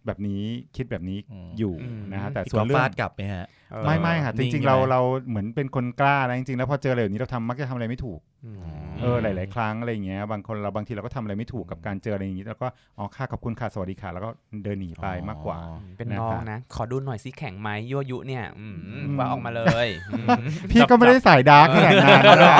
[0.07, 0.43] แบบนี้
[0.77, 8.59] คิดแบบนี้อืมอยู่อืมนะฮะแต่พี่ส่วก็นเรื่อฟางดกลับไหมฮะเออไม่ไม่ค่ะจนิ่งริงใช่ๆเราไหมเราเหมือนเป็นคนกล้านะจริงๆแล้วพอเจออะไรแบบนี้เราทำมักจะทำอะไรไม่ถูกอืม
[9.01, 12.67] เออหลายๆครั้งอะไรอย่างเงี้ยบางคนเราบางทีเราก็ทำอะไรไม่ถูกกับการเจออะไรอย่างงี้แล้วก็
[12.99, 14.31] อ๋อค่ะขอบคุณค่ะสวัสดีค่ะแล้วก็
[14.65, 20.27] เดินหนีไปมากกว่าอ๋อเป็นนะครับน้องนะ ขอดูหน่อยสิแข็งไหมยั่วยุเนี่ยอืมอืมว่าออกมาเลยอืม
[20.71, 22.59] พี่ก็ไม่ได้สายดาร์กขนาดนั้นนะ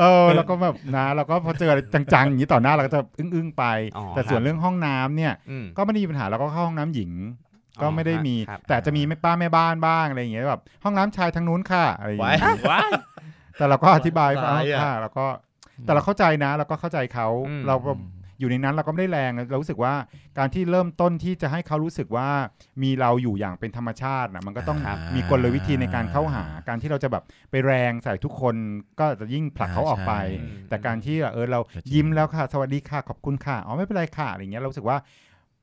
[0.00, 3.64] เออแล้วก็แบบนะเราก็พอเจออะไรจังๆอย่างนี้ต่อหน้าเราก็จะอึ้งๆไป
[3.96, 7.47] อ๋อแต่ส่วนครับเรื่องห้องน้ำเนี่ยอืมก็ไม่ได้มีปัญหาเราก็เข้าห้องน้ำหญิงอ๋อ
[7.82, 12.90] ก็ไม่ได้มี ครับ แต่จะมีแม่ป้าแม่บ้านบ้างอะไรอย่างเงี้ยแบบห้องน้ำชายทางนู้นค่ะอะไรอย่างไว้เงี้ยว้าย
[13.58, 15.26] แต่เราก็อธิบายว่าร้ายอะ ค่ะแล้วก็
[15.84, 17.90] แต่เราเข้าใจนะเราก็เข้าใจเขาอืม เราก็
[18.40, 19.94] อยู่ในนั้นเราก็ไม่ได้แรงเรารู้สึกว่า
[20.38, 22.28] การที่เริ่มต้นที่จะให้เขารู้สึกว่า
[22.82, 28.54] มีเราอยู่อย่างเป็นธรรมชาตินะมันก็ต้องครับ มีกลวิธีในการเข้าหา การที่เราจะแบบไปแรงใส่ทุกคน
[28.98, 34.98] ก็จะยิ่งผลักเขาออกไปใช่แต่การที่เออเราก็จริง ยิ้มแล้วค่ะ สวัสดีค่ะ ขอบคุณค่ะ อ๋อไม่เป็นไรค่ะอะไรเงี้ยเรารู้สึกว่า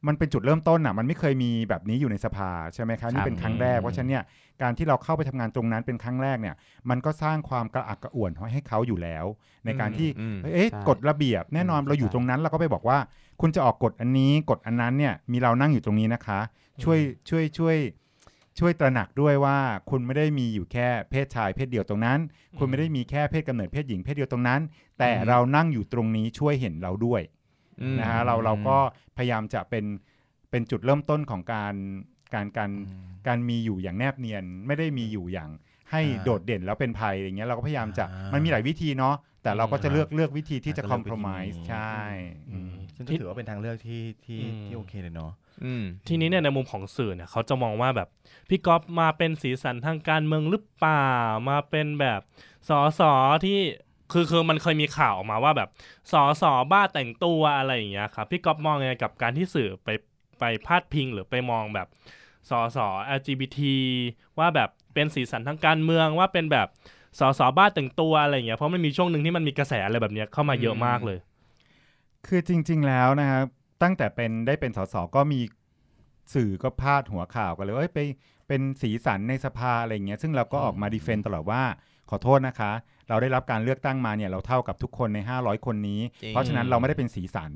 [0.07, 4.23] มันเป็นจุดเริ่มต้นอะมันไม่เคยมีแบบนี้อยู่ในสภาใช่ไหมครับนี่เป็นครั้งแรกเพราะฉะนั้นเนี่ย
[4.61, 6.55] การที่เราเข้าไปทำงานตรงนั้นเป็นครั้งแรกเนี่ย
[6.89, 9.25] มันก็สร้างความกระอักกระอ่วนให้เขาอยู่แล้ว
[9.65, 12.97] ในการที่อืมเอ๊ะใช่กฎระเบียบแน่นอนอืมเราอยู่ใช่ตรงนั้นเราก็ไปบอกว่า
[13.41, 16.39] คุณจะออกกฎอันนี้กฎอันนั้นเนี่ยมีเรานั่งอยู่ตรงนี้นะคะ
[16.83, 17.77] ช่วยช่วยช่วย
[18.59, 19.57] ช่วยตระหนักด้วยว่า
[19.89, 22.19] คุณไม่ได้มีอยู่แค่เพศชายเพศเดียวตรงนั้น
[22.57, 24.61] คุณไม่ได้มีแค่เพศกำเนิดเพศหญิงเพศเดียวตรงนั้น
[24.97, 27.44] แต่อืมเรานั่งอยู่ตรงนี้ช่วยเห็นเราด้วยอืม
[27.99, 28.77] นะฮะเราเราก็
[29.17, 29.85] พยายามจะเป็น
[30.49, 31.73] เป็นจุดเริ่มต้นของการ
[32.33, 32.71] การการ
[33.27, 35.49] การมีอยู่อย่างแนบเนียน ไม่ได้มีอยู่อย่าง
[35.91, 41.95] ให้อ่าโดดเด่นแล้วเป็นภัยอย่างเงี้ยเราก็พยายามจะอ่ามัมันมีหลายวิธีเนาะแต่เราก็จะอืมเลือกเลือกวิธีที่จะอ่าคก็อมเลืเพอกลวิธีมไ s นี้ใช่
[42.49, 45.31] อืมซึ่งก็ถือว่าเป็นทางเลือกที่ที่อืมที่โอเคเลยเนาะ
[45.63, 48.07] อืมทีนี้เนี่ยในมุมของสื่อเนี่ยเขาจะมองว่าแบบ
[48.49, 51.09] พี่ก๊อฟมาเป็นสีสันทางการเมืองหรือเปล่า
[51.49, 52.21] มาเป็นแบบ
[52.69, 53.13] สอสอ
[53.45, 53.59] ที่
[54.11, 55.69] คือคือมันเคยมีข่าวออกมาว่าแบบ
[56.11, 59.89] สอสอบ้าแต่งตัวอะไรอย่างเงี้ยครับพี่ก๊อฟมองยังไงกับการที่สื่อไป
[60.39, 61.87] ไปพาดพิงหรือไปมองแบบ
[62.49, 62.87] สอสอ
[63.17, 63.59] LGBT
[64.39, 66.67] ว่าแบบเป็นสีสันทางการเมืองว่าเป็นแบบ
[67.19, 71.17] สอสอบ้าแต่งตัวอะไรอย่างเงี้ยเพราะมันมีช่วงหนึ่งที่มันมีกระแสอะไรแบบเนี้ยเข้ามาเยอะมากเลย
[72.27, 73.45] คือจริง ๆแล้วนะครับ
[73.83, 75.39] ตั้งแต่เป็นได้เป็นสสก็มี
[76.33, 77.99] สื่อก็พาดหัวข่าวกันเลยว่าเอ้ยไป
[78.47, 81.63] เป็นสีสันในสภาอะไรเงี้ยซึ่งเราก็ออกมาดีเฟนต์ตลอดว่า
[82.09, 82.71] ขอโทษนะคะ
[83.09, 87.51] เราได้รับการเลือกตั้งมาเนี่ยเราเท่ากับทุกคนใน 500 คนนี้จริงเพราะฉะนั้นเราไม่ได้เป็นสีสัน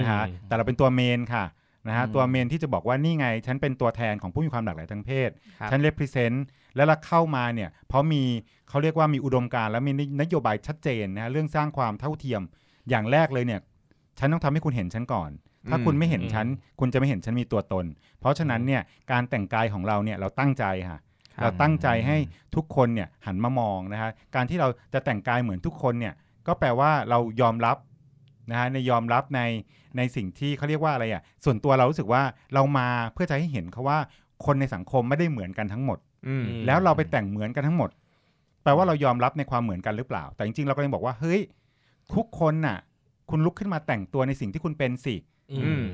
[0.00, 1.44] นะฮะอืมแต่เราเป็นตัวเมนค่ะ
[1.88, 6.38] นะฮะอืมตัวเมนที่จะบอกว่านี่ไง ฉันเป็นตัวแทนของผู้มีความหลากหลายทางเพศครับฉัน represent
[6.76, 8.22] แล้วเราเข้ามาเนี่ยเพราะมี
[8.68, 12.42] เขาเรียกว่ามีอุดมการณ์และมีนโยบายชัดเจนนะฮะเรื่องสร้างความเท่าเทียม
[12.90, 13.60] อย่างแรกเลยเนี่ย
[14.18, 15.30] ฉันต้องทำให้คุณเห็นฉันก่อน
[15.70, 16.46] ถ้าคุณไม่เห็นฉัน
[16.80, 17.84] คุณจะไม่เห็นฉันมีตัวตน
[18.20, 18.82] เพราะฉะนั้นเนี่ย
[19.12, 21.00] การแต่งกายของเราเนี่ยเราตั้งใจค่ะครับ
[21.42, 22.16] เราตั้งใจให้
[22.56, 26.14] ทุกคนเนี่ยหันมามองนะฮะการที่เราจะแต่งกายเหมือนทุกคนเนี่ย
[26.46, 27.76] ก็แปลว่าเรายอมรับ
[28.50, 29.40] นะฮะในยอมรับใน
[29.96, 32.22] ในสิ่งที่เขาเรียกว่าอะไรอะส่วนตัวเรารู้สึกว่า
[32.54, 33.98] เรามาเพื่อจะให้เห็นเขาว่า
[34.46, 37.90] คนในสังคมไม่ได้เหมือนกันทั้งหมดอืมแล้วเราไปแต่งเหมือนกันทั้งหมด
[38.62, 41.40] แปลว่าเรายอมรับในความเหมือนกันหรือเปล่า แต่จริงๆเราก็ยังบอกว่าเฮ้ย
[42.14, 42.78] ทุกคนน่ะ
[43.30, 45.29] คุณลุกขึ้นมาแต่งตัวในสิ่งที่คุณเป็นสิอืม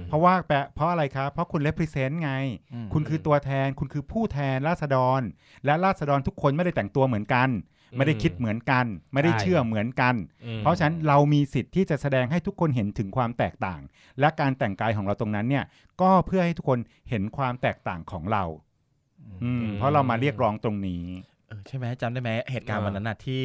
[0.08, 2.32] เพราะว่าแปลเพราะอะไรครับ เพราะคุณ represent ไง
[2.72, 5.20] อืมคุณคือตัวแทน คุณคือผู้แทนราษฎร
[5.64, 7.48] และราษฎรทุกคนไม่ได้แต่งตัวเหมือนกัน
[7.96, 10.14] ไม่ได้คิดเหมือนกัน ไม่ได้ใช่เชื่อเหมือนกัน
[10.44, 13.80] อืมเพราะฉะนั้นเรามีสิทธิ์ที่จะแสดงให้ทุกคนเห็นถึงความแตกต่าง
[14.20, 15.64] และการแต่งกายของเราตรงนั้นเนี่ย
[16.00, 16.78] ก็เพื่อให้ทุกคน
[17.10, 18.44] เห็นความแตกต่างของเรา
[19.44, 21.04] อืมเพราะเรามาเรียกร้องตรงนี้
[21.48, 23.42] เออใช่ไหมจำได้ไหมเหตุการณ์อ่าวันนั้นน่ะที่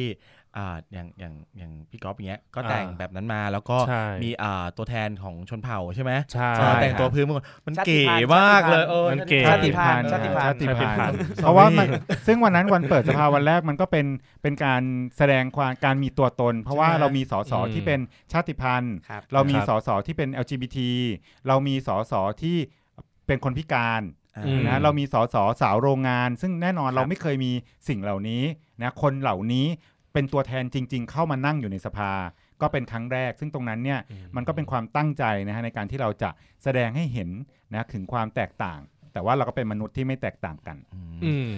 [0.56, 11.88] อ่าอย่างอย่างอย่างพี่ก๊อฟอย่างเงี้ยก็แต่งอ่าแบบนั้นมาแล้วก็ใช่มีอ่าตัวแทนของชนเผ่าใช่ไหมใช่เออแต่งตัวพื้นเมืองมันชาติเก๋พันธุ์มากเลยชาติพันธุ์เออมันเก๋ชาติพันธุ์ชาติพันธุ์ชาติพันชาติพันธุ์ธุ์เพราะว่ามัน
[12.26, 14.06] ซึ่งวันนั้นวันเปิดสภาวันแรกมันก็เป็น
[14.42, 14.82] เป็นการ
[15.16, 18.00] แสดงความการมีตัวตน เพราะว่าใช่ไหมเรามีสสอืมที่เป็น
[18.32, 20.78] ชาติพันธุ์ครับเรามีครับสสที่เป็น LGBT
[21.46, 22.12] เรามีสส
[22.42, 22.56] ที่
[23.26, 24.02] เป็นคนพิการ
[24.36, 27.52] อ่าอืมนะเรามีสสสาวโรงงาน ซึ่งแน่นอนครับเราไม่เคยมี
[27.88, 28.42] สิ่งเหล่านี้
[28.82, 29.66] นะคนเหล่านี้
[30.12, 32.12] เป็นตัวแทนจริง ๆ เข้ามานั่งอยู่ในสภา
[32.60, 34.00] ก็เป็นครั้งแรก ซึ่งตรงนั้นเนี่ย
[34.36, 36.30] มันก็เป็นความตั้งใจนะฮะในการที่เราจะ
[36.62, 37.30] แสดงให้เห็น
[37.72, 38.80] นะถึงความแตกต่าง
[39.12, 40.76] แต่ว่าเราก็เป็นมนุษย์ที่ไม่แตกต่างกัน
[41.24, 41.50] อืม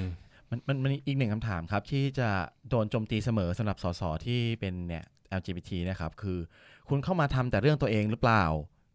[0.50, 2.28] มันมันมันอีกหนึ่งคำถามครับ ที่จะ
[2.68, 5.04] โดนโจมตีเสมอสำหรับสสที่เป็นเนี่ย
[5.38, 6.38] LGBT นะครับ คือ
[6.88, 8.44] คุณเข้ามาทำแต่เรื่องตัวเองหรือเปล่า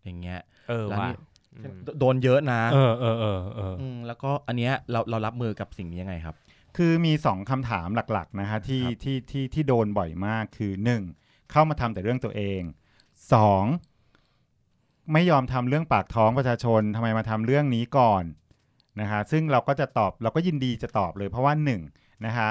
[0.04, 1.15] อย่างเงี้ยเออแล้วว่ะนี่
[1.56, 6.36] อืมโดนเยอะนะ เออเออเออเออมแล้วก็อันเนี้ยเราเรารับมือกับสิ่งนี้ยังไงครับ
[6.77, 11.03] คือมีสองคำถามหลักๆนะฮะที่ครับที่ที่ที่โดนบ่อยมากคือหนึ่ง
[11.51, 12.62] เข้ามาทำแต่เรื่องตัวเอง
[13.34, 13.63] สอง
[15.13, 18.23] ไม่ยอมทำเรื่องปากท้องประชาชนทำไมมาทำเรื่องนี้ก่อน
[19.01, 21.82] นะคะ ซึ่งเราก็จะตอบเราก็ยินดีจะตอบเลยเพราะว่าหนึ่ง
[22.25, 22.49] นะคะ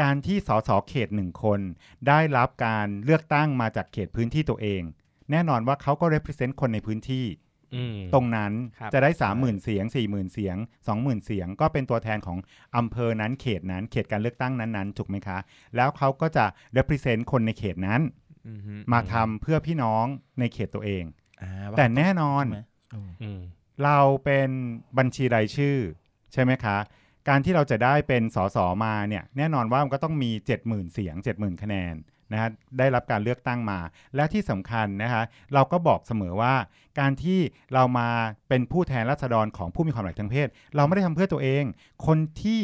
[0.00, 1.60] การที่สสเขตหนึ่งคน
[2.08, 4.82] ได้รับการเลือกตั้งมาจากเขตพื้นที่ตัวเอง
[5.30, 7.45] แน่นอนว่าเขาก็ represent คนในพื้นที่อืม
[8.14, 10.56] ตรงนั้นครับจะได้ 30,000 เสียง 40,000 เสียง
[10.90, 12.38] 20,000 เสียง ก็เป็นตัวแทนของ
[12.76, 15.38] อำเภอนั้นเขตนั้นเขตการเลือกตั้งนั้นๆถูกไหมคะ
[15.76, 16.44] แล้วเขาก็จะ
[16.76, 18.00] represent คนในเขตนั้น
[18.48, 20.04] อือฮึมาทำเพื่อพี่น้อง
[20.40, 21.04] ในเขตตัวเอง
[21.42, 22.60] อ่าว่าแต่แน่นอนใช่ไหม
[22.94, 23.40] อืมอืม
[23.84, 24.50] เราเป็น
[24.98, 25.76] บัญชีรายชื่อ
[26.32, 26.78] ใช่ไหมคะ
[27.28, 30.30] การที่เราจะได้เป็นสสมาเนี่ยแน่นอนว่ามันก็ต้องมี
[30.62, 31.94] 70,000 เสียง 70,000 คะแนน
[32.32, 33.78] นะฮะได้รับการเลือกตั้งมา
[34.14, 35.22] และที่สำคัญนะคะ
[35.54, 36.54] เราก็บอกเสมอว่า
[37.00, 37.38] การที่
[37.74, 38.08] เรามา
[38.48, 41.64] เป็นผู้แทนราษฎรของผู้มีความหลากหลายทางเพศ เราไม่ได้ทำเพื่อตัวเอง
[42.06, 42.62] คนที่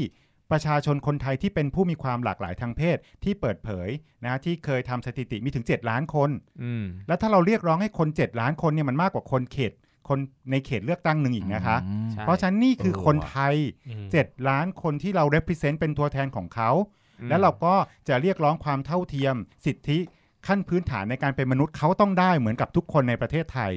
[0.51, 3.89] ประชาชนคนไทยที่เป็นผู้มีความหลากหลายทางเพศที่เปิดเผย
[4.23, 6.31] นะฮะที่เคยทำสถิติมีถึง 7 ล้านคน
[6.63, 9.73] อืมแล้วถ้าเราเรียกร้องให้คน 7 ล้านคนเนี่ยมันมากกว่าคนเขต
[10.09, 10.19] คน
[10.51, 13.57] ในเขตเลือกตั้งหนึ่งอีกนะคะอืมใช่เพราะฉะนั้นนี่คือเออคนว่ะไทย
[13.89, 17.75] อืม7ล้านคนที่เรา represent เป็นตัวแทนของเขาอืม แล้วเราก็
[18.09, 19.35] จะเรียกร้องความเท่าเทียม
[19.67, 19.99] สิทธิ
[20.47, 23.73] ขั้นพื้นฐานในการเป็นมนุษย์เขาต้องได้เหมือนกับทุกคนในประเทศไทย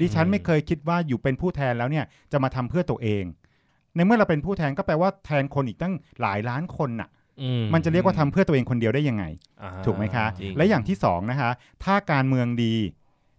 [0.00, 3.24] ดิฉันไม่เคยคิดว่าอยู่เป็นผู้แทนแล้วเนี่ยจะมาทำเพื่อตัวเอง
[3.94, 7.08] ในเมื่อเราเป็นผู้แทนก็แปลว่าแทนคนอีกตั้งหลายล้านคนน่ะ
[7.42, 9.24] อืมันจะเรียกว่าทำเพื่อตัวเองคนเดียวได้ยังไง
[9.62, 11.50] อ่าถูกไหมคะจริงและอย่างที่สองนะคะ
[11.84, 12.74] ถ้าการเมืองดี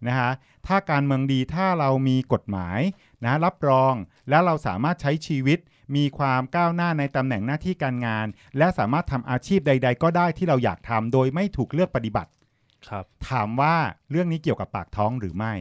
[0.08, 0.32] นะคะ
[0.68, 2.80] ถ้าการเมืองดีถ้าเรามีกฎหมาย
[3.26, 3.94] นะรับรอง
[4.30, 5.60] แล้วเราสามารถใช้ชีวิต
[5.96, 8.28] มีความก้าวหน้าในตำแหน่งหน้าที่การงาน
[8.58, 12.32] และสามารถทำอาชีพใด ๆ ก็ได้ที่เราอยากทำโดยไม่ถูกเลือกปฏิบัติ
[12.88, 13.76] ครับถามว่า
[14.12, 15.54] เรื่องนี้เกี่ยวกับปากท้องหรือไม่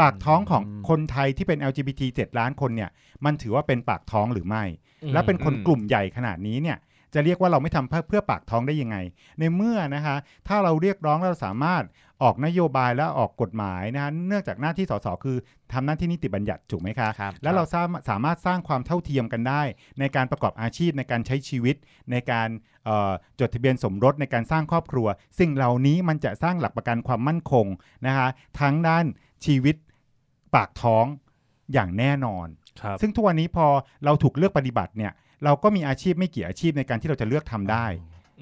[0.00, 2.90] ปากท้องของคนไทยที่เป็น LGBT 7 ล้านคนเนี่ย
[3.24, 4.64] มันถือว่าเป็นปากท้องหรือไม่
[5.12, 6.78] และเป็นคนอืมกลุ่มใหญ่ขนาดนี้เนี่ย
[7.14, 8.96] จะเรียกว่าเราไม่ทำเพื่อเพื่อปากท้องได้ยังไง
[9.38, 10.16] ในเมื่อนะคะ
[10.48, 11.84] ถ้าเราเรียกร้องแล้วเราสามารถ
[12.22, 15.36] ออกนโยบายและออกกฎหมายนะฮะเนื่องจากหน้าที่สสคือ
[15.72, 19.62] ทำหน้าที่นิติบัญญัติถูกไหมคะครับแล้วเราสามารถสามารถสร้างความเท่าเทียมกันได้
[20.00, 21.76] ในการประกอบอาชีพในการใช้ชีวิต
[22.10, 22.48] ในการ
[22.84, 25.06] เอ่อจดทะเบียนสมรสในการสร้างครอบครัว
[25.40, 27.66] สิ่งเหล่านี้มันจะสร้างหลักประกันความมั่นคง
[28.06, 28.28] นะคะ
[28.60, 29.04] ทั้งด้าน
[29.46, 29.76] ชีวิต
[30.54, 31.04] ปากท้อง
[31.72, 32.61] อย่างแน่นอนครับ
[33.00, 33.66] ซึ่งทุกวันนี้พอ
[34.04, 35.12] เราถูกเลือกปฏิบัติเนี่ย
[35.44, 37.86] เราก็มีอาชีพไม่กี่อาชีพในการที่เราจะเลือกทำได้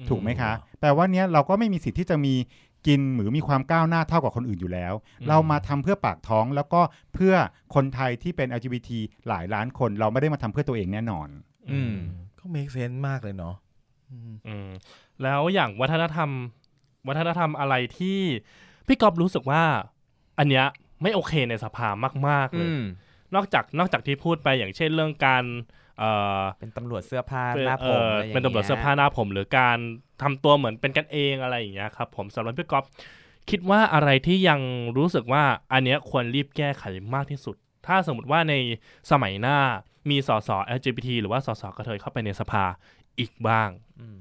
[0.09, 2.33] ถูกไหมคะ แปลว่าเนี้ยเราก็ไม่มีสิทธิ์ที่จะมี
[2.87, 6.81] กินหรือมีความก้าวหน้าเท่ากับคนอื่นอยู่แล้วอืมเรามาทำเพื่อปากท้องแล้วก็
[7.13, 7.33] เพื่อ
[7.75, 8.89] คนไทยที่เป็น LGBT
[9.27, 11.27] หลายล้านคน เราไม่ได้มาทำเพื่อตัวเองแน่นอน
[11.71, 11.95] อืม
[12.39, 13.55] ก็ make sense มากเลยเนาะ
[14.11, 14.69] อืมอืม
[15.23, 16.29] แล้วอย่างวัฒนธรรม
[17.07, 18.19] วัฒนธรรมอะไรที่
[18.87, 19.63] พี่กอบรู้สึกว่า
[20.39, 20.65] อันเนี้ย
[21.01, 21.87] ไม่โอเคในสภา
[22.27, 22.81] มาก ๆ เลอืยม
[23.35, 25.43] นอกจากนอกจากที่พูดไปอย่างเช่นเรื่องการ
[25.99, 29.77] เอ่อเป็นตำรวจเสื้อผ้าเป็นหน้าผมเอ่ออะไรอย่างเป็นตำรวจงี้ยเสื้อผ้าหน้าผม หรือการ
[30.21, 32.85] ทำตัวเหมือนเป็นกันเองอะไรอย่างเงี้ยครับผมสำหรับพี่ก๊อฟ
[33.49, 34.59] คิดว่าอะไรที่ยัง
[34.97, 37.55] รู้สึกว่าอันเนี้ยควรรีบแก้ไขมากที่สุด
[37.87, 38.53] ถ้าสมมติว่าใน
[39.11, 39.57] สมัยหน้า
[40.09, 42.63] มีสส LGBT หรือว่าสสกระเทยเข้าไปในสภา
[43.19, 44.19] อีกบ้างอืม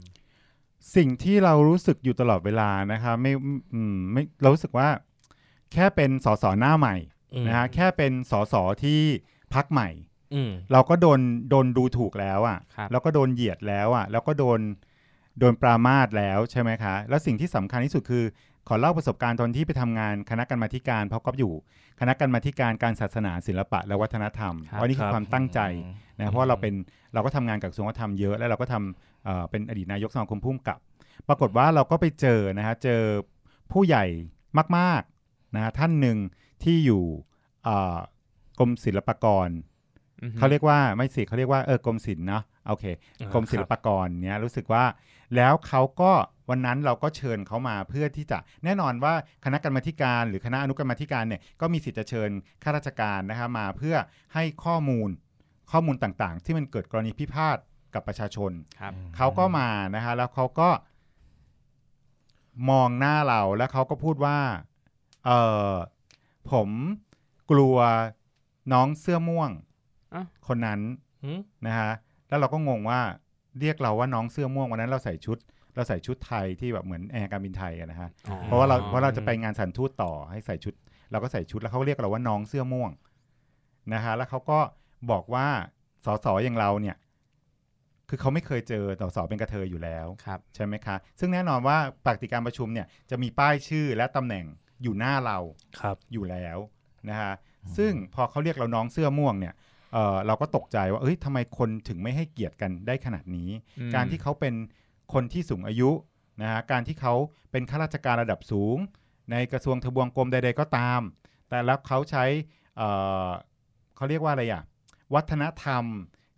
[0.97, 3.33] สิ่งที่เรารู้สึกอยู่ตลอดเวลานะคะไม่
[3.75, 4.89] อืมไม่เรารู้สึกว่า
[5.73, 9.01] แค่เป็นสสหน้าใหม่อืม นะฮะแค่เป็นสสที่
[9.55, 9.89] พักใหม่
[10.35, 14.61] อืมเราก็โดนโดนดูถูกแล้วอะครับแล้วก็โดนเหยียดแล้วอะแล้วก็โดน
[15.39, 18.25] โดนปรามาสแล้วใช่ไหมคะ แล้วสิ่งที่สำคัญที่สุดคือ
[18.69, 21.53] ขอเล่าประสบการณ์ตอนที่ไปทำงานคณะกรรมาธิการเพราะก็อยู่
[22.01, 25.61] คณะกรรมาธิการการศาสนาศิลปะและวัฒนธรรมครับเพราะนี่คืคอรับความตั้งใจ
[26.17, 26.75] นะเพราะว่าเราเป็น
[27.15, 30.79] เราก็ทำงานกับกระทรวงวัฒนธรรมเยอะ แล้วเราก็ทำเอ่อเป็นอดีตนายกสมาคมผู้กำกับ
[31.29, 33.03] ปรากฏว่าเราก็ไปเจอนะฮะเจอ
[33.73, 34.05] ผู้ใหญ่
[34.79, 36.19] มากๆนะฮะท่านหนึ่ง
[36.65, 37.05] ที่อยู่
[37.65, 37.99] เอ่อ
[38.59, 39.49] กรมศิลปากร
[40.23, 42.85] อือฮึเขาเรียกว่าไม่สิเขาเรียกว่าเออกรมศิลป์เนาะโอเค
[43.21, 44.85] อ่ากรมศิลปากรเนี้ยรู้สึกว่า
[45.37, 46.13] แล้วเขาก็
[46.51, 52.31] วันนั้นเราก็เชิญเขามาเพื่อที่จะแน่นอนว่าคณะกรรมาธิการหรือคณะอนุกรรมาธิการเนี่ยก็มีสิทธิ์จะเชิญ
[52.63, 53.97] ข้าราชการนะคะมาเพื่อ
[54.35, 55.09] ให้ข้อมูล
[55.73, 57.59] ข้อมูลต่างๆ ที่มันเกิดกรณีพิพาท
[57.95, 60.69] กับประชาชนครับเขาก็มานะฮะแล้วเขาก็
[62.71, 64.39] มองหน้าเราแล้วเขาก็พูดว่า
[65.25, 65.31] เอ
[65.73, 65.75] อ
[66.53, 66.69] ผม
[67.51, 67.77] กลัว
[68.73, 69.51] น้องเสื้อม่วง
[70.15, 70.81] อะคนนั้น
[71.25, 71.93] อืมนะฮะ
[72.29, 73.01] แล้วเราก็งงว่า
[73.61, 75.39] เรียกเราว่าน้องเสื้อม่วงวันนั้นเราใส่ชุด
[75.75, 80.75] เราใส่ชุดไทยที่แบบเหมือนแอร์การบินไทยอะนะฮะอ๋อเพราะว่าเราเพราะเราจะไปงานสถานทูตต่อให้ใส่ชุด
[81.11, 82.91] เราก็ใส่ชุดแล้วเขาเรียกเราว่าน้องเสื้อม่วง
[83.93, 84.59] นะฮะแล้วเขาก็
[85.11, 85.47] บอกว่า
[86.05, 86.97] สสอย่างเราเนี่ย
[88.09, 94.45] คือเขาไม่เคยเจอสสเป็นกระเทยอยู่แล้วครับใช่ไหมคะ ซึ่งแน่นอนว่าปฏิการประชุมเนี่ยจะมีป้ายชื่อและตำแหน่ง
[94.83, 95.39] อยู่หน้าเรา
[95.81, 96.59] ครับอยู่แล้ว
[97.09, 97.33] นะฮะ
[97.77, 99.55] ซึ่งพอเขาเรียกเราน้องเสื้อม่วงเนี่ย
[99.93, 104.55] เอ่อเราก็ตกใจว่าเอ้ยทำไมคนถึงไม่ให้เกียรติกันได้ขนาดนี้อืมการที่เขาเป็น
[105.13, 105.91] คนที่สูงอายุ
[106.43, 107.15] นะฮะการที่เขา
[107.51, 108.77] เป็นข้าราชการระดับสูง
[109.31, 111.01] ในกระทรวงทบวงกรมใด ๆ ก็ตาม
[111.49, 112.25] แต่แล้วเขาใช้
[112.77, 112.89] เอ่
[113.27, 113.29] อ
[113.97, 114.63] เขาเรียกว่าอะไรอะ
[115.15, 115.85] วัฒนธรรม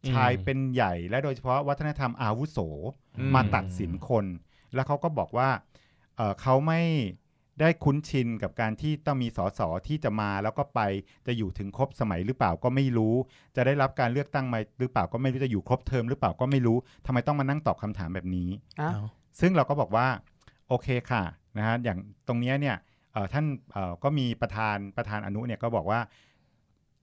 [0.04, 2.58] อืมชายเป็นใหญ่ และโดยเฉพาะวัฒนธรรมอาวุโส
[3.18, 4.24] อืมาตัดสินคน
[4.74, 5.48] แล้วเขาก็บอกว่า
[6.16, 6.80] เอ่อเขาไม่
[7.62, 10.80] ได้คุ้นชินกับการที่ต้องมีสสที่จะมาแล้วก็ไป
[11.26, 13.14] จะอยู่ถึงครบสมัยหรือเปล่าก็ไม่รู้
[13.56, 18.48] จะได้รับการเลือกตั้งมาหรือเปล่าก็ไม่รู้จะอยู่ครบเทอมหรือเปล่าก็ไม่รู้ทำไมต้องมานั่งตอบคำถามแบบนี้
[18.80, 19.04] อ้าวเอา
[19.40, 20.06] ซึ่งเราก็บอกว่า
[20.68, 21.22] โอเคค่ะ
[21.58, 21.98] นะฮะอย่าง
[22.28, 22.76] ตรงเนี้ยเนี่ย
[23.12, 26.00] เอ่อท่านเอ่อก็มีประธานประธานอนุเนี่ยก็บอกว่า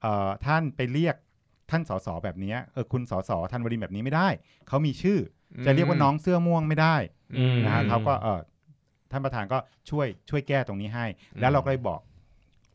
[0.01, 1.15] เอ่อท่านไปเรียก
[1.69, 4.27] ท่านสสแบบเนี้ยเออคุณสสท่านวรินทร์แบบนี้ไม่ได้
[4.67, 5.19] เขามีชื่อ
[5.57, 6.95] อจะเรียกว่าน้องเสื้อม่วงไม่ได้
[7.37, 8.39] อืมนะฮะเขาก็เออ
[9.11, 9.57] ท่านประธานก็
[9.89, 11.05] ช่วยช่วยแก้ตรงนี้ให้
[11.39, 11.99] แล้วเราก็เลยบอก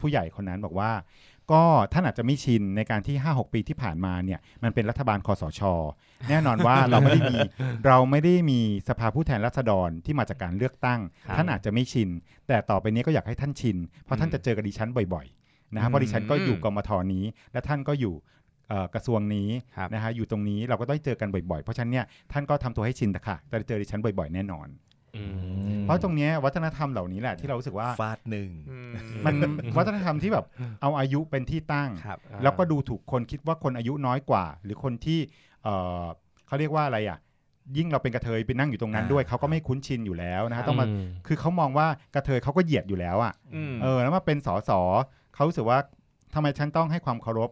[0.01, 0.93] ผู้ใหญ่คนนั้นบอกว่า
[1.53, 5.61] ก็ท่านอาจจะไม่ชินในการที่ 5-6 ปีที่ผ่านมาเนี่ยมันเป็นรัฐบาลคอสช
[6.31, 7.37] แน่นอนว่าเราไม่ได้มี
[7.87, 12.09] เราไม่ได้มีสภาผู้แทนราษฎรที่มาจากการเลือกตั้งครับท่านอาจจะไม่ชิน
[12.49, 18.15] แต่ต่อไปนี้ก็อยากให้ท่านชิน เพราะท่านจะเจอกับดิฉันบ่อยๆนะฮะเพราะดิฉันก็อยู่กมทนี้ และท่านก็อยู่
[18.69, 24.84] เอ่อกระทรวงนี้ครับนะฮะอยู่ตรงนี้เราก็ต้องเจอกันบ่อยๆ เพราะฉะนั้นเนี่ยท่านก็ทำตัวให้ชินนะคะจะได้เจอดิฉันบ่อยๆ แน่นอนอืม
[25.83, 28.93] เพราะตรงเนี้ยวัฒนธรรมเหล่านี้แหละที่เรารู้สึกว่าฟาดหนึ่งอืม
[29.27, 29.35] มัน
[29.77, 30.47] วัฒนธรรมที่แบบ
[30.83, 35.19] เอาอายุเป็นที่ตั้งครับแล้วก็ดูถูกคนคิดว่าคนอายุน้อยกว่า หรือคนที่
[35.63, 36.05] เอ่อ
[36.47, 37.19] เขาเรียกว่าอะไรอะ
[37.77, 44.71] ยิ่งเราเป็นกระเทยไปนั่งอยู่ตรงนั้นอ่าด้วยเขาก็ไม่คุ้นชินอยู่แล้วนะฮะต้องมาอืมคือเขามองว่ากระเทยเขาก็เหยียดอยู่แล้วอะอืมเออแล้วมาเป็นสส
[45.35, 45.79] เขารู้สึกว่า
[46.35, 47.51] ทำไมฉันต้องให้ความเคารพ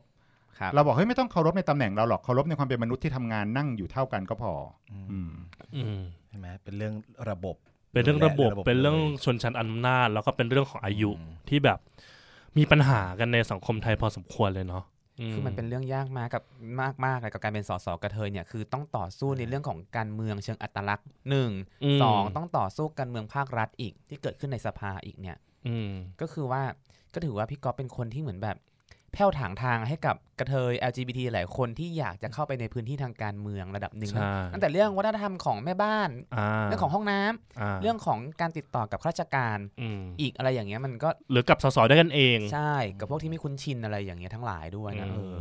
[0.58, 4.52] ครับเราบอกเฮ้ยไม่ต้องเคารพในตำแหน่งเราหรอกเคารพในความเป็นมนุษย์ที่ทำงานนั่งอยู่เท่ากันก็พอ
[4.92, 5.32] อืมอืม
[5.76, 6.94] อืม ใช่ไหมเป็นเรื่อง
[7.30, 7.56] ระบบ
[7.92, 11.78] เป็นเรื่องระบบและเป็นเรื่องลยชนชั้นอำนาจ แล้วก็เป็นเรื่องของอายุอืมที่แบบ
[12.58, 14.84] มีปัญหากันในสังคมไทยพอสมควรเลยเนาะ
[15.32, 16.44] คือมันเป็นเรื่องยากมากกับ
[16.82, 21.50] มากมากเลยกับการเป็นสสกระเทยเนี่ยคือต้องต่อสู้ในเรื่องของการเมืองเชิงอัตลักษณ์หนึ่ง
[21.96, 25.90] มสองต้องต่อสู้การเมืองภาครัฐอีกที่เกิดขึ้นในสภาอีกเนี่ยอืม
[26.20, 26.62] ก็คือว่า
[27.14, 28.56] ก็ถือว่าพี่ก๊อฟเป็นคนที่เหมือนแบบ
[29.12, 45.36] แผ้วถางทางให้กับกระเทย LGBT หลายคนที่อยากจะเข้าไปในพื้นที่ทางการเมืองระดับหนึ่งใช่ตั้งแต่เรื่องวัฒนธรรมของแม่บ้านอ่าเรื่องของห้องน้ำาเรื่องของการติดต่อกับข้าราชการอืมอีกอะไรอย่างเงี้ยมันก็หรือกับสสด้วยกันเอง ใช่กับพวกที่ไม่คุ้นชินอะไรอย่างเงี้ยทั้งหลายด้วยนะเออ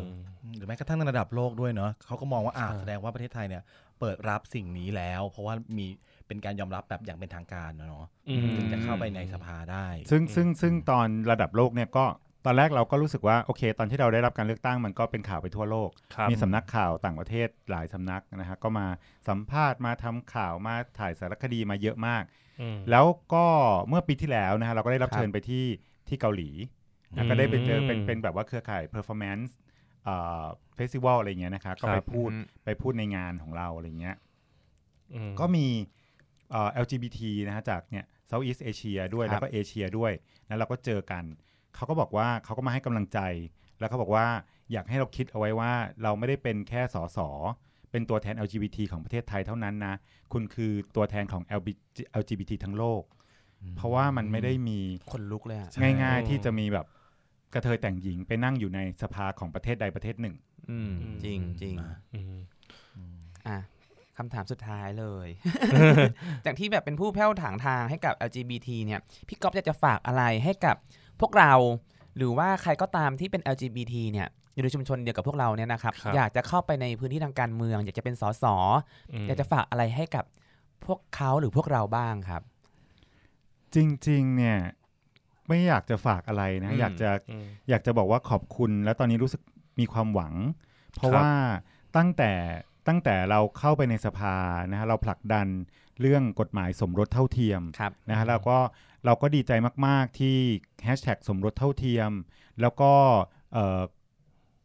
[0.56, 3.64] หรือแม้กระทั่งในระดับโลกด้วยเนาะเขาก็มองว่าอ่าใช่แสดงว่าประเทศไทยเนี่ย
[4.00, 5.86] เปิดรับสิ่งนี้แล้ว เพราะว่ามี
[6.28, 12.06] เป็นการยอมรับแบบอย่างเป็นทางการนะเนาะอืมถึงจะเข้าไปในสภาได้ ซึ่งซึ่งซึ่งตอนระดับโลกเนี่ยก็
[12.46, 18.88] ตอนแรกเราก็รู้สึกว่าโอเค ตอนที่เราได้รับการเลือกตั้งมันก็เป็นข่าวไปทั่วโลกครับมีสำนักข่าวต่างประเทศหลายสำนักนะฮะก็มา
[19.28, 22.24] สัมภาษณ์มาทำข่าวมาถ่ายสารคดีมาเยอะมาก
[22.62, 23.46] อืมแล้วก็
[23.88, 25.66] เมื่อปีที่แล้วนะฮะเราก็ได้รับครับเชิญไปที่
[26.08, 26.50] ที่เกาหลี
[27.12, 29.52] อืนะมก็ได้ไปเจอเป็นเป็นแบบว่าเครือข่าย performance
[30.06, 30.44] เอ่อ
[30.76, 34.16] เฟสติวัลอะไรเงี้ยนะคะก็ครัไปบพูดอืมไปพูดในงานของเราอะไรเงี้ย
[35.14, 35.66] อืมก็มี
[36.52, 40.12] เอ่อ LGBT นะฮะจากเนี่ย Southeast Asia ด้วยครับแล้วก็เอเชียด้วย
[40.48, 41.24] แล้วเราก็เจอกัน
[41.76, 43.20] เขาก็บอกว่าเขาก็มาให้กำลังใจ
[43.80, 44.28] แล้วเขาบอกว่า
[44.72, 45.72] อยากให้เราคิดเอาไว้ว่า
[46.04, 47.20] เราไม่ได้เป็นแค่สส
[47.92, 49.96] เป็นตัวแทน LGBT ของประเทศไทยเท่านั้นนะ
[50.34, 51.44] คุณคือตัวแทนของ
[52.22, 53.04] LGBT ทั้งโลก
[53.78, 54.80] เพราะว่ามันไม่ได้มี
[55.12, 56.86] คนลุกเลยอะง่าย ๆ ที่จะมีแบบ
[57.54, 60.36] กระเทยแต่งหญิงไปนั่งอยู่ในสภาของประเทศใดประเทศหนึ่ง
[60.70, 60.92] อืม
[61.24, 61.76] จริงจริง
[62.16, 62.38] อืม
[63.48, 63.58] อะ
[64.18, 65.28] คำถามสุดท้ายเลย
[66.46, 70.76] จากที่แบบเป็นผู้แผ้วถางทางให้กับ LGBT เนี่ย พี่ก๊อฟอยากจะฝากอะไรให้กับ
[71.22, 71.54] พวกเรา
[72.18, 80.26] หรือว่าใครก็ตามที่เป็น LGBT เนี่ยอยู่ในชุมชนเดียวกับพวกเราเนี่ยนะครับครับอยากจะเข้าไปในพื้นที่ทางการเมือง อยากจะเป็นสสมอยากจะฝากอะไรให้กับ
[80.86, 82.42] พวกเขาหรือพวกเราบ้างครับ
[83.76, 84.60] จริง ๆ เนี่ย
[85.48, 89.42] ไม่อยากจะฝากอะไรนะอืมอยากจะอืมอยากจะบอกว่าขอบคุณ แล้วตอนนี้รู้สึก
[89.80, 90.34] มีความหวัง
[90.96, 91.30] เพราะครับว่า
[91.98, 92.32] ตั้งแต่
[92.88, 94.36] ตั้งแต่เราเข้าไปในสภา
[94.72, 95.48] นะฮะเราผลักดัน
[96.02, 98.58] เรื่องกฎหมายสมรสเท่าเทียมครับนะฮะแล้วก็
[99.06, 99.52] เราก็ดีใจ
[99.88, 100.38] มาก ๆ ที่
[100.84, 102.12] แฮชแท็กสมรสเท่าเทียม
[102.62, 102.92] แล้วก็
[103.54, 103.82] เอ่อ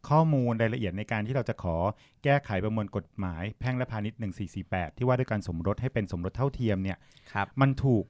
[0.09, 1.75] ข้อมูลรายละเอียดในการที่เราจะขอ
[2.23, 4.19] แก้ไขประมวลกฎหมายแพ่งและพาณิชย์
[4.57, 6.97] 1448 ที่ว่าด้วยการสมรสให้เป็นสมรสเท่าเทียมเนี่ย
[7.33, 8.05] ครับมันถูก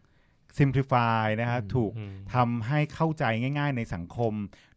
[0.60, 4.34] simplify นะฮะอืมถูกอืมทำให้เข้าใจง่าย ๆ ในสังคม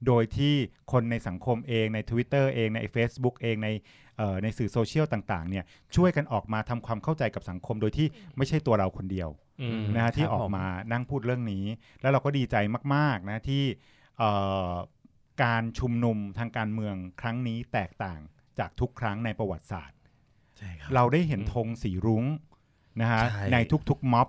[0.07, 0.55] โดยที่
[0.93, 3.69] คนในสังคมเองใน Twitter เองใน Facebook เองใน
[4.17, 5.65] เอ่อในสื่อโซเชียลต่างๆเนี่ย
[5.97, 9.50] ช่วยกันออกมาทำความเข้าใจกับสังคม โดยที่ไม่ใช่ตัวเราคนเดียวอืม
[9.95, 11.65] นะฮะที่ครับออกผมมานั่งพูดเรื่องนี้
[12.01, 12.57] แล้วเราก็ดีใจ
[12.95, 13.65] มากๆนะที่
[14.19, 14.31] เอ่
[14.71, 14.73] อ
[15.43, 18.21] การชุมนุมทางการเมืองครั้งนี้แตกต่าง
[18.59, 19.99] จากทุกครั้งในประวัติศาสตร์
[20.59, 22.25] ใช่ครับเราได้เห็นอืมธงสีรุ้ง
[23.01, 23.57] นะฮะใช่ใน
[23.89, 24.29] ทุกๆม็อบ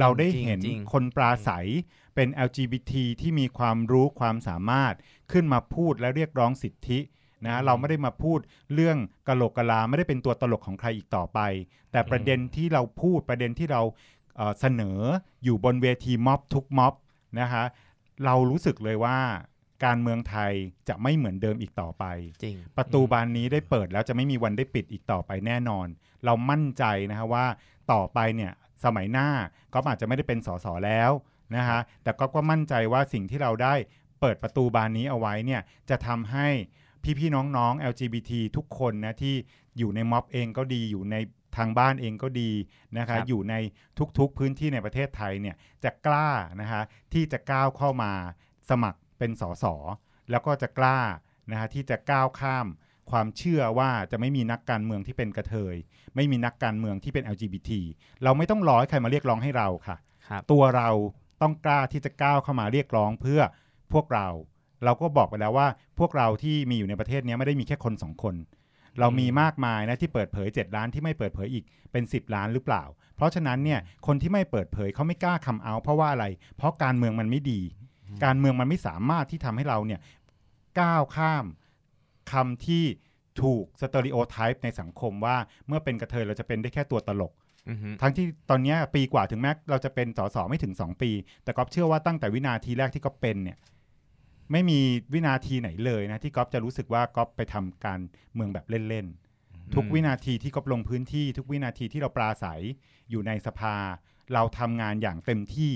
[0.00, 1.66] เราได้เห็นจริงๆคนปราศัย
[2.14, 4.94] เป็น LGBT ที่มีความรู้ความสามารถ
[5.32, 6.98] ขึ้นมาพูดและเรียกร้องสิทธิ
[7.44, 8.38] นะฮะเราไม่ได้มาพูด
[8.74, 11.40] เรื่องกะโหลกกะลาไม่ได้เป็นตัวตลกของใครอีกต่อไป
[11.92, 13.82] แต่ประเด็นที่เราพูดประเด็นที่เรา
[14.36, 14.98] เอ่อเสนอ
[15.44, 16.94] อยู่บนเวทีม็อบทุกม็อบ
[17.40, 17.64] นะคะ
[18.24, 19.18] เรารู้สึกเลยว่า
[19.84, 20.52] การเมืองไทย
[20.88, 22.04] จะไม่เหมือนเดิมอีกต่อไป
[22.42, 25.86] จริง ประตูบานนี้ได้เปิดแล้วจะไม่มีวันได้ปิดอีกต่อไปแน่นอน
[26.24, 27.46] เรามั่นใจนะฮะว่า
[27.92, 28.52] ต่อไปเนี่ย
[28.84, 29.28] สมัยหน้า
[29.72, 31.10] ก็อาจจะไม่ได้เป็นสสแล้ว
[31.56, 33.74] นะฮะแต่ก็ก็มั่นใจว่าสิ่งที่เราได้
[34.20, 36.48] เปิดประตูบานนี้เอาไว้เนี่ยจะทำให้
[37.18, 39.34] พี่ๆน้องๆ LGBT ทุกคนนะที่
[39.78, 41.16] อยู่ในม็อบเองก็ดีอยู่ใน
[41.56, 42.50] ทางบ้านเองก็ดี
[42.98, 43.54] นะครัคะบอยู่ใน
[44.18, 46.82] ทุกๆพื้นที่ในประเทศไทยเนี่ยจะกล้านะฮะ
[47.12, 48.12] ที่จะก้าวเข้ามา
[48.70, 49.64] สมัครเป็นสส
[50.30, 51.00] แล้วก็จะกล้า
[51.50, 52.66] นะฮะที่จะก้าวข้าม
[53.10, 55.76] ความเชื่อว่าจะไม่มีนักการเมืองที่เป็นกระเทย
[56.16, 57.70] ไม่มีนักการเมืองที่เป็น LGBT
[58.24, 59.96] เราไม่ต้องรอให้ใครมาเรียกร้องให้เราค่ะ
[60.28, 60.88] ครับตัวเรา
[61.42, 63.40] ต้องกล้าที่จะก้าวเข้ามาเรียกร้องเพื่อ
[63.92, 64.28] พวกเรา
[64.84, 68.34] เราก็บอกไปแล้วว่าพวกเราที่มีอยู่ในประเทศนี้ไม่ได้มีแค่คนสองคน
[69.00, 72.84] เรามีมากมายนะที่เปิดเผย 7 ล้านที่ไม่เปิดเผยอีกเป็น 10 ล้านหรือเปล่า
[73.16, 76.26] เพราะฉะนั้นเนี่ยคนที่ไม่เปิดเผยเขาไม่กล้าคำเอา เพราะว่าอะไร
[76.56, 77.60] เพราะการเมืองมันไม่ดี
[78.24, 80.00] การเมืองมันไม่สามารถที่ทำให้เราเนี่ย
[80.80, 81.44] ก้าวข้าม
[82.32, 82.84] คำที่
[83.42, 87.32] ถูกสเตอริโอไทป์ในสังคมว่าเมื่อเป็นกระเทยเราจะเป็นได้แค่ตัวตลก
[87.68, 91.10] อือฮึทั้งที่ตอนเนี้ยปีกว่าถึงแม้เราจะเป็นสสไม่ถึง 2 ปี
[91.44, 93.58] แต่ก๊อฟเชื่อว่าตั้งแต่วินาทีแรกที่ก๊อฟเป็นเนี่ย
[94.52, 94.78] ไม่มี
[95.12, 98.00] วินาทีไหนเลยนะที่ก๊อฟจะรู้สึกว่าก๊อฟไปทำการ
[98.34, 102.60] เมืองแบบเล่นๆทุกวินาทีที่ก๊อฟลงพื้นที่ ทุกวินาทีที่เราปราศัย
[103.10, 103.76] อยู่ในสภา
[104.32, 105.72] เราทำงานอย่างเต็มที่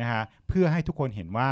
[0.00, 1.50] นะฮะเพื่อให้ทุกคนเห็นว่า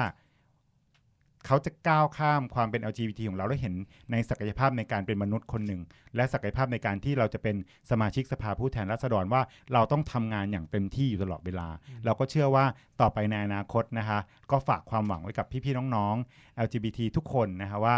[1.46, 3.74] เขาจะก้าวข้ามความเป็น LGBT ของเราแล้วเห็น
[4.12, 5.80] ในศักยภาพในการเป็นมนุษย์คนหนึ่ง
[6.16, 7.56] และศักยภาพในการที่เราจะเป็น
[7.90, 11.68] สมาชิกสภาผู้แทนราษฎรว่าเราต้องทำงานอย่างเต็มที่อยู่ตลอดเวลา
[12.04, 12.64] เราก็เชื่อว่า
[13.00, 14.18] ต่อไปในอนาคตนะคะ
[14.50, 17.96] ก็ฝากความหวังไว้กับพี่ๆน้องๆ LGBT ทุกคนนะคะว่า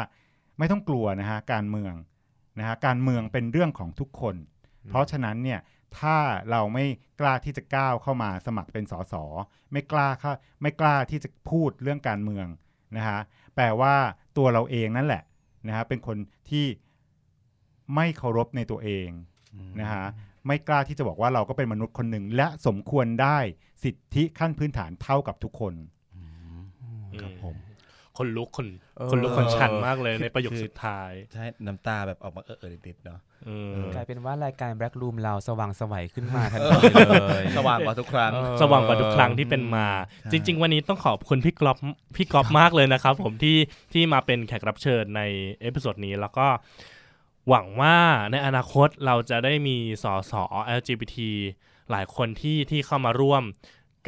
[0.59, 1.95] ไม่ต้องกลัวนะฮะการเมือง
[2.59, 4.37] นะฮะการเมืองเป็นเรื่องของทุกคน
[4.89, 5.61] เพราะฉะนั้นเนี่ย
[5.99, 6.17] ถ้า
[6.51, 6.85] เราไม่
[7.21, 9.15] กล้าที่จะก้าวเข้ามาสมัครเป็นสส
[9.73, 12.47] ไม่กล้าเข้าไม่กล้าที่จะพูดเรื่องการเมือง
[12.97, 13.19] นะฮะ
[13.55, 13.95] แปลว่า
[14.37, 15.23] ตัวเราเองนั่นแหละ
[15.67, 16.17] นะฮะเป็นคน
[16.51, 16.67] ที่
[17.95, 19.09] ไม่เคารพในตัวเอง
[19.81, 20.05] นะฮะ
[20.47, 23.39] ไม่กล้าที่จะบอกว่าเราก็เป็นมนุษย์คนหนึ่ง และสมควรได้
[23.85, 25.75] สิทธิขั้นพื้นฐานเท่ากับทุกคน
[27.21, 27.57] ครับผม
[28.19, 33.51] คนลุกคนเออคนลุกคนชันมากเลยคือในประโยคคือสุดท้าย ใช่น้ำตาแบบออกมาเออเออดิดๆเนาะเอ
[33.85, 36.87] อกลายเป็นว่ารายการ Backroom เราสว่างไสวัยขึ้นมาทันที
[37.33, 41.79] เลยสว่างกว่าทุกครั้งเออสว่างกว่าทุกครั้งที่เป็นมาใช่จริง ๆ วันนี้ต้องขอบคุณพี่กอล์ฟ
[42.17, 43.57] พี่กอล์ฟมากเลยนะครับผมที่
[43.93, 45.23] ที่มาเป็นแขกรับเชิญใน
[45.61, 46.47] episode นี้แล้วก็
[47.49, 47.97] หวังว่า
[48.33, 50.33] ในอนาคตเราจะได้มีสส
[50.79, 51.17] LGBT
[51.91, 53.43] หลายคนที่ที่เข้ามาร่วม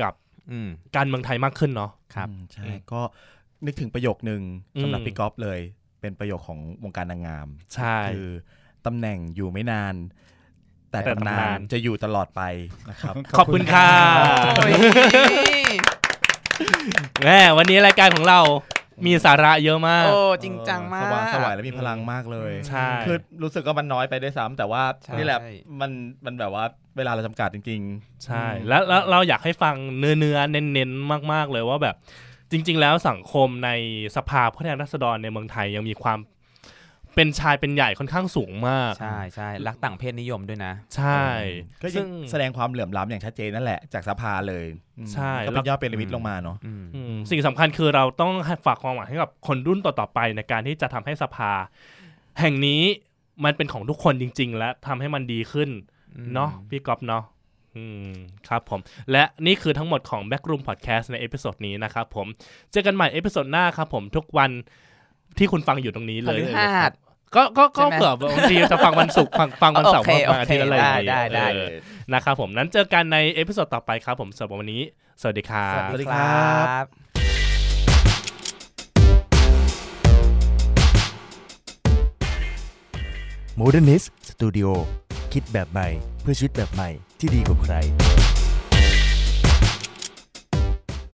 [0.00, 0.12] กับ
[0.50, 3.00] อืมการเมืองไทยมากขึ้นเนาะครับอืมใช่อืมก็
[3.66, 4.42] นึกถึงประโยคนึง
[4.76, 5.60] อืมสำหรับพี่ก๊อฟเลย
[6.00, 8.28] เป็นประโยคของวงการนางงาม ใช่คือ
[8.86, 9.94] ตำแหน่งอยู่ไม่นาน
[10.90, 12.42] แต่แต่ตำนานตำนานจะอยู่ตลอดไป
[12.90, 13.88] นะครับ ขอบคุณค่ะ
[17.24, 18.40] แม่วันนี้รายการของเรา
[19.06, 25.38] มีสาระเยอะมาก โอ้จริงจังมาก สว่างสวายและมีพลังมากเลย ใช่ คือรู้สึกว่ามันน้อยไปด้วยซ้ำแต่ว่าใช่นี่แหละ
[25.80, 25.90] มัน
[26.24, 26.64] มันแบบว่า
[26.96, 27.82] เวลาเราจำกัดจริง
[28.24, 31.96] ใช่แล้วแล้วเราอยากให้ฟังเนื้อเนื้อๆเน้นๆมาก ๆ เลยว่าแบบ
[32.54, 33.70] จริง ๆ แล้วสังคมใน
[34.16, 36.18] สภาผู้แทนราษฎรในเมืองไทยยังมีความ
[37.14, 44.66] เป็นชายเป็นใหญ่ค่อนข้างสูงมาก ใช่ใช่รักต่างเพศนิยมด้วยนะ ใช่ๆก็ยัซึ่งงแสดงความเหลื่อมล้ำอย่างชัดเจนนั่นแหละจากสภาเลย
[44.98, 51.52] อืมใช่ก็เป็นยอดเป็นลิมิตลงมาเนาะอืมอืมสิ่งสำคัญคือเราต้องให้ฝากความหวังให้กับคนรุ่นต่อๆไปในการที่จะทำให้สภา
[52.40, 52.82] แห่งนี้
[53.44, 55.70] มันเป็นของทุกคนจริง ๆ และทำให้มันดีขึ้น
[56.34, 57.22] เนาะพี่ก๊อฟเนาะ
[57.76, 58.12] อืม
[58.48, 58.80] ครับผม
[59.12, 62.26] และนี่คือทั้งหมดของ Backroom Podcast ใน episode นี้นะครับผม
[62.72, 64.50] เจอกันใหม่ episode หน้าครับผมทุกวัน
[65.38, 66.92] ที่คุณฟังอยู่ตรงนี้เลยพฤหัส
[67.34, 71.68] ก็ก็ก็ใช่ไหมเผื่อบางทีจะฟังวันศุกร์ฟังฟังวันเสาร์โอเคฟังอาทิตย์อะไรอย่างโอเคได้ได้เออ
[72.14, 74.82] นะครับผมนั้นเจอกันใน episode ต่อไปครับผมสำหรับวันนี้
[75.20, 76.84] สวัสดีครับสวัสดีครับ
[83.60, 84.70] Modernist Studio
[85.32, 85.88] คิดแบบใหม่
[86.22, 87.74] เพื่อชีวิตแบบใหม่ ที่ดีกว่าใคร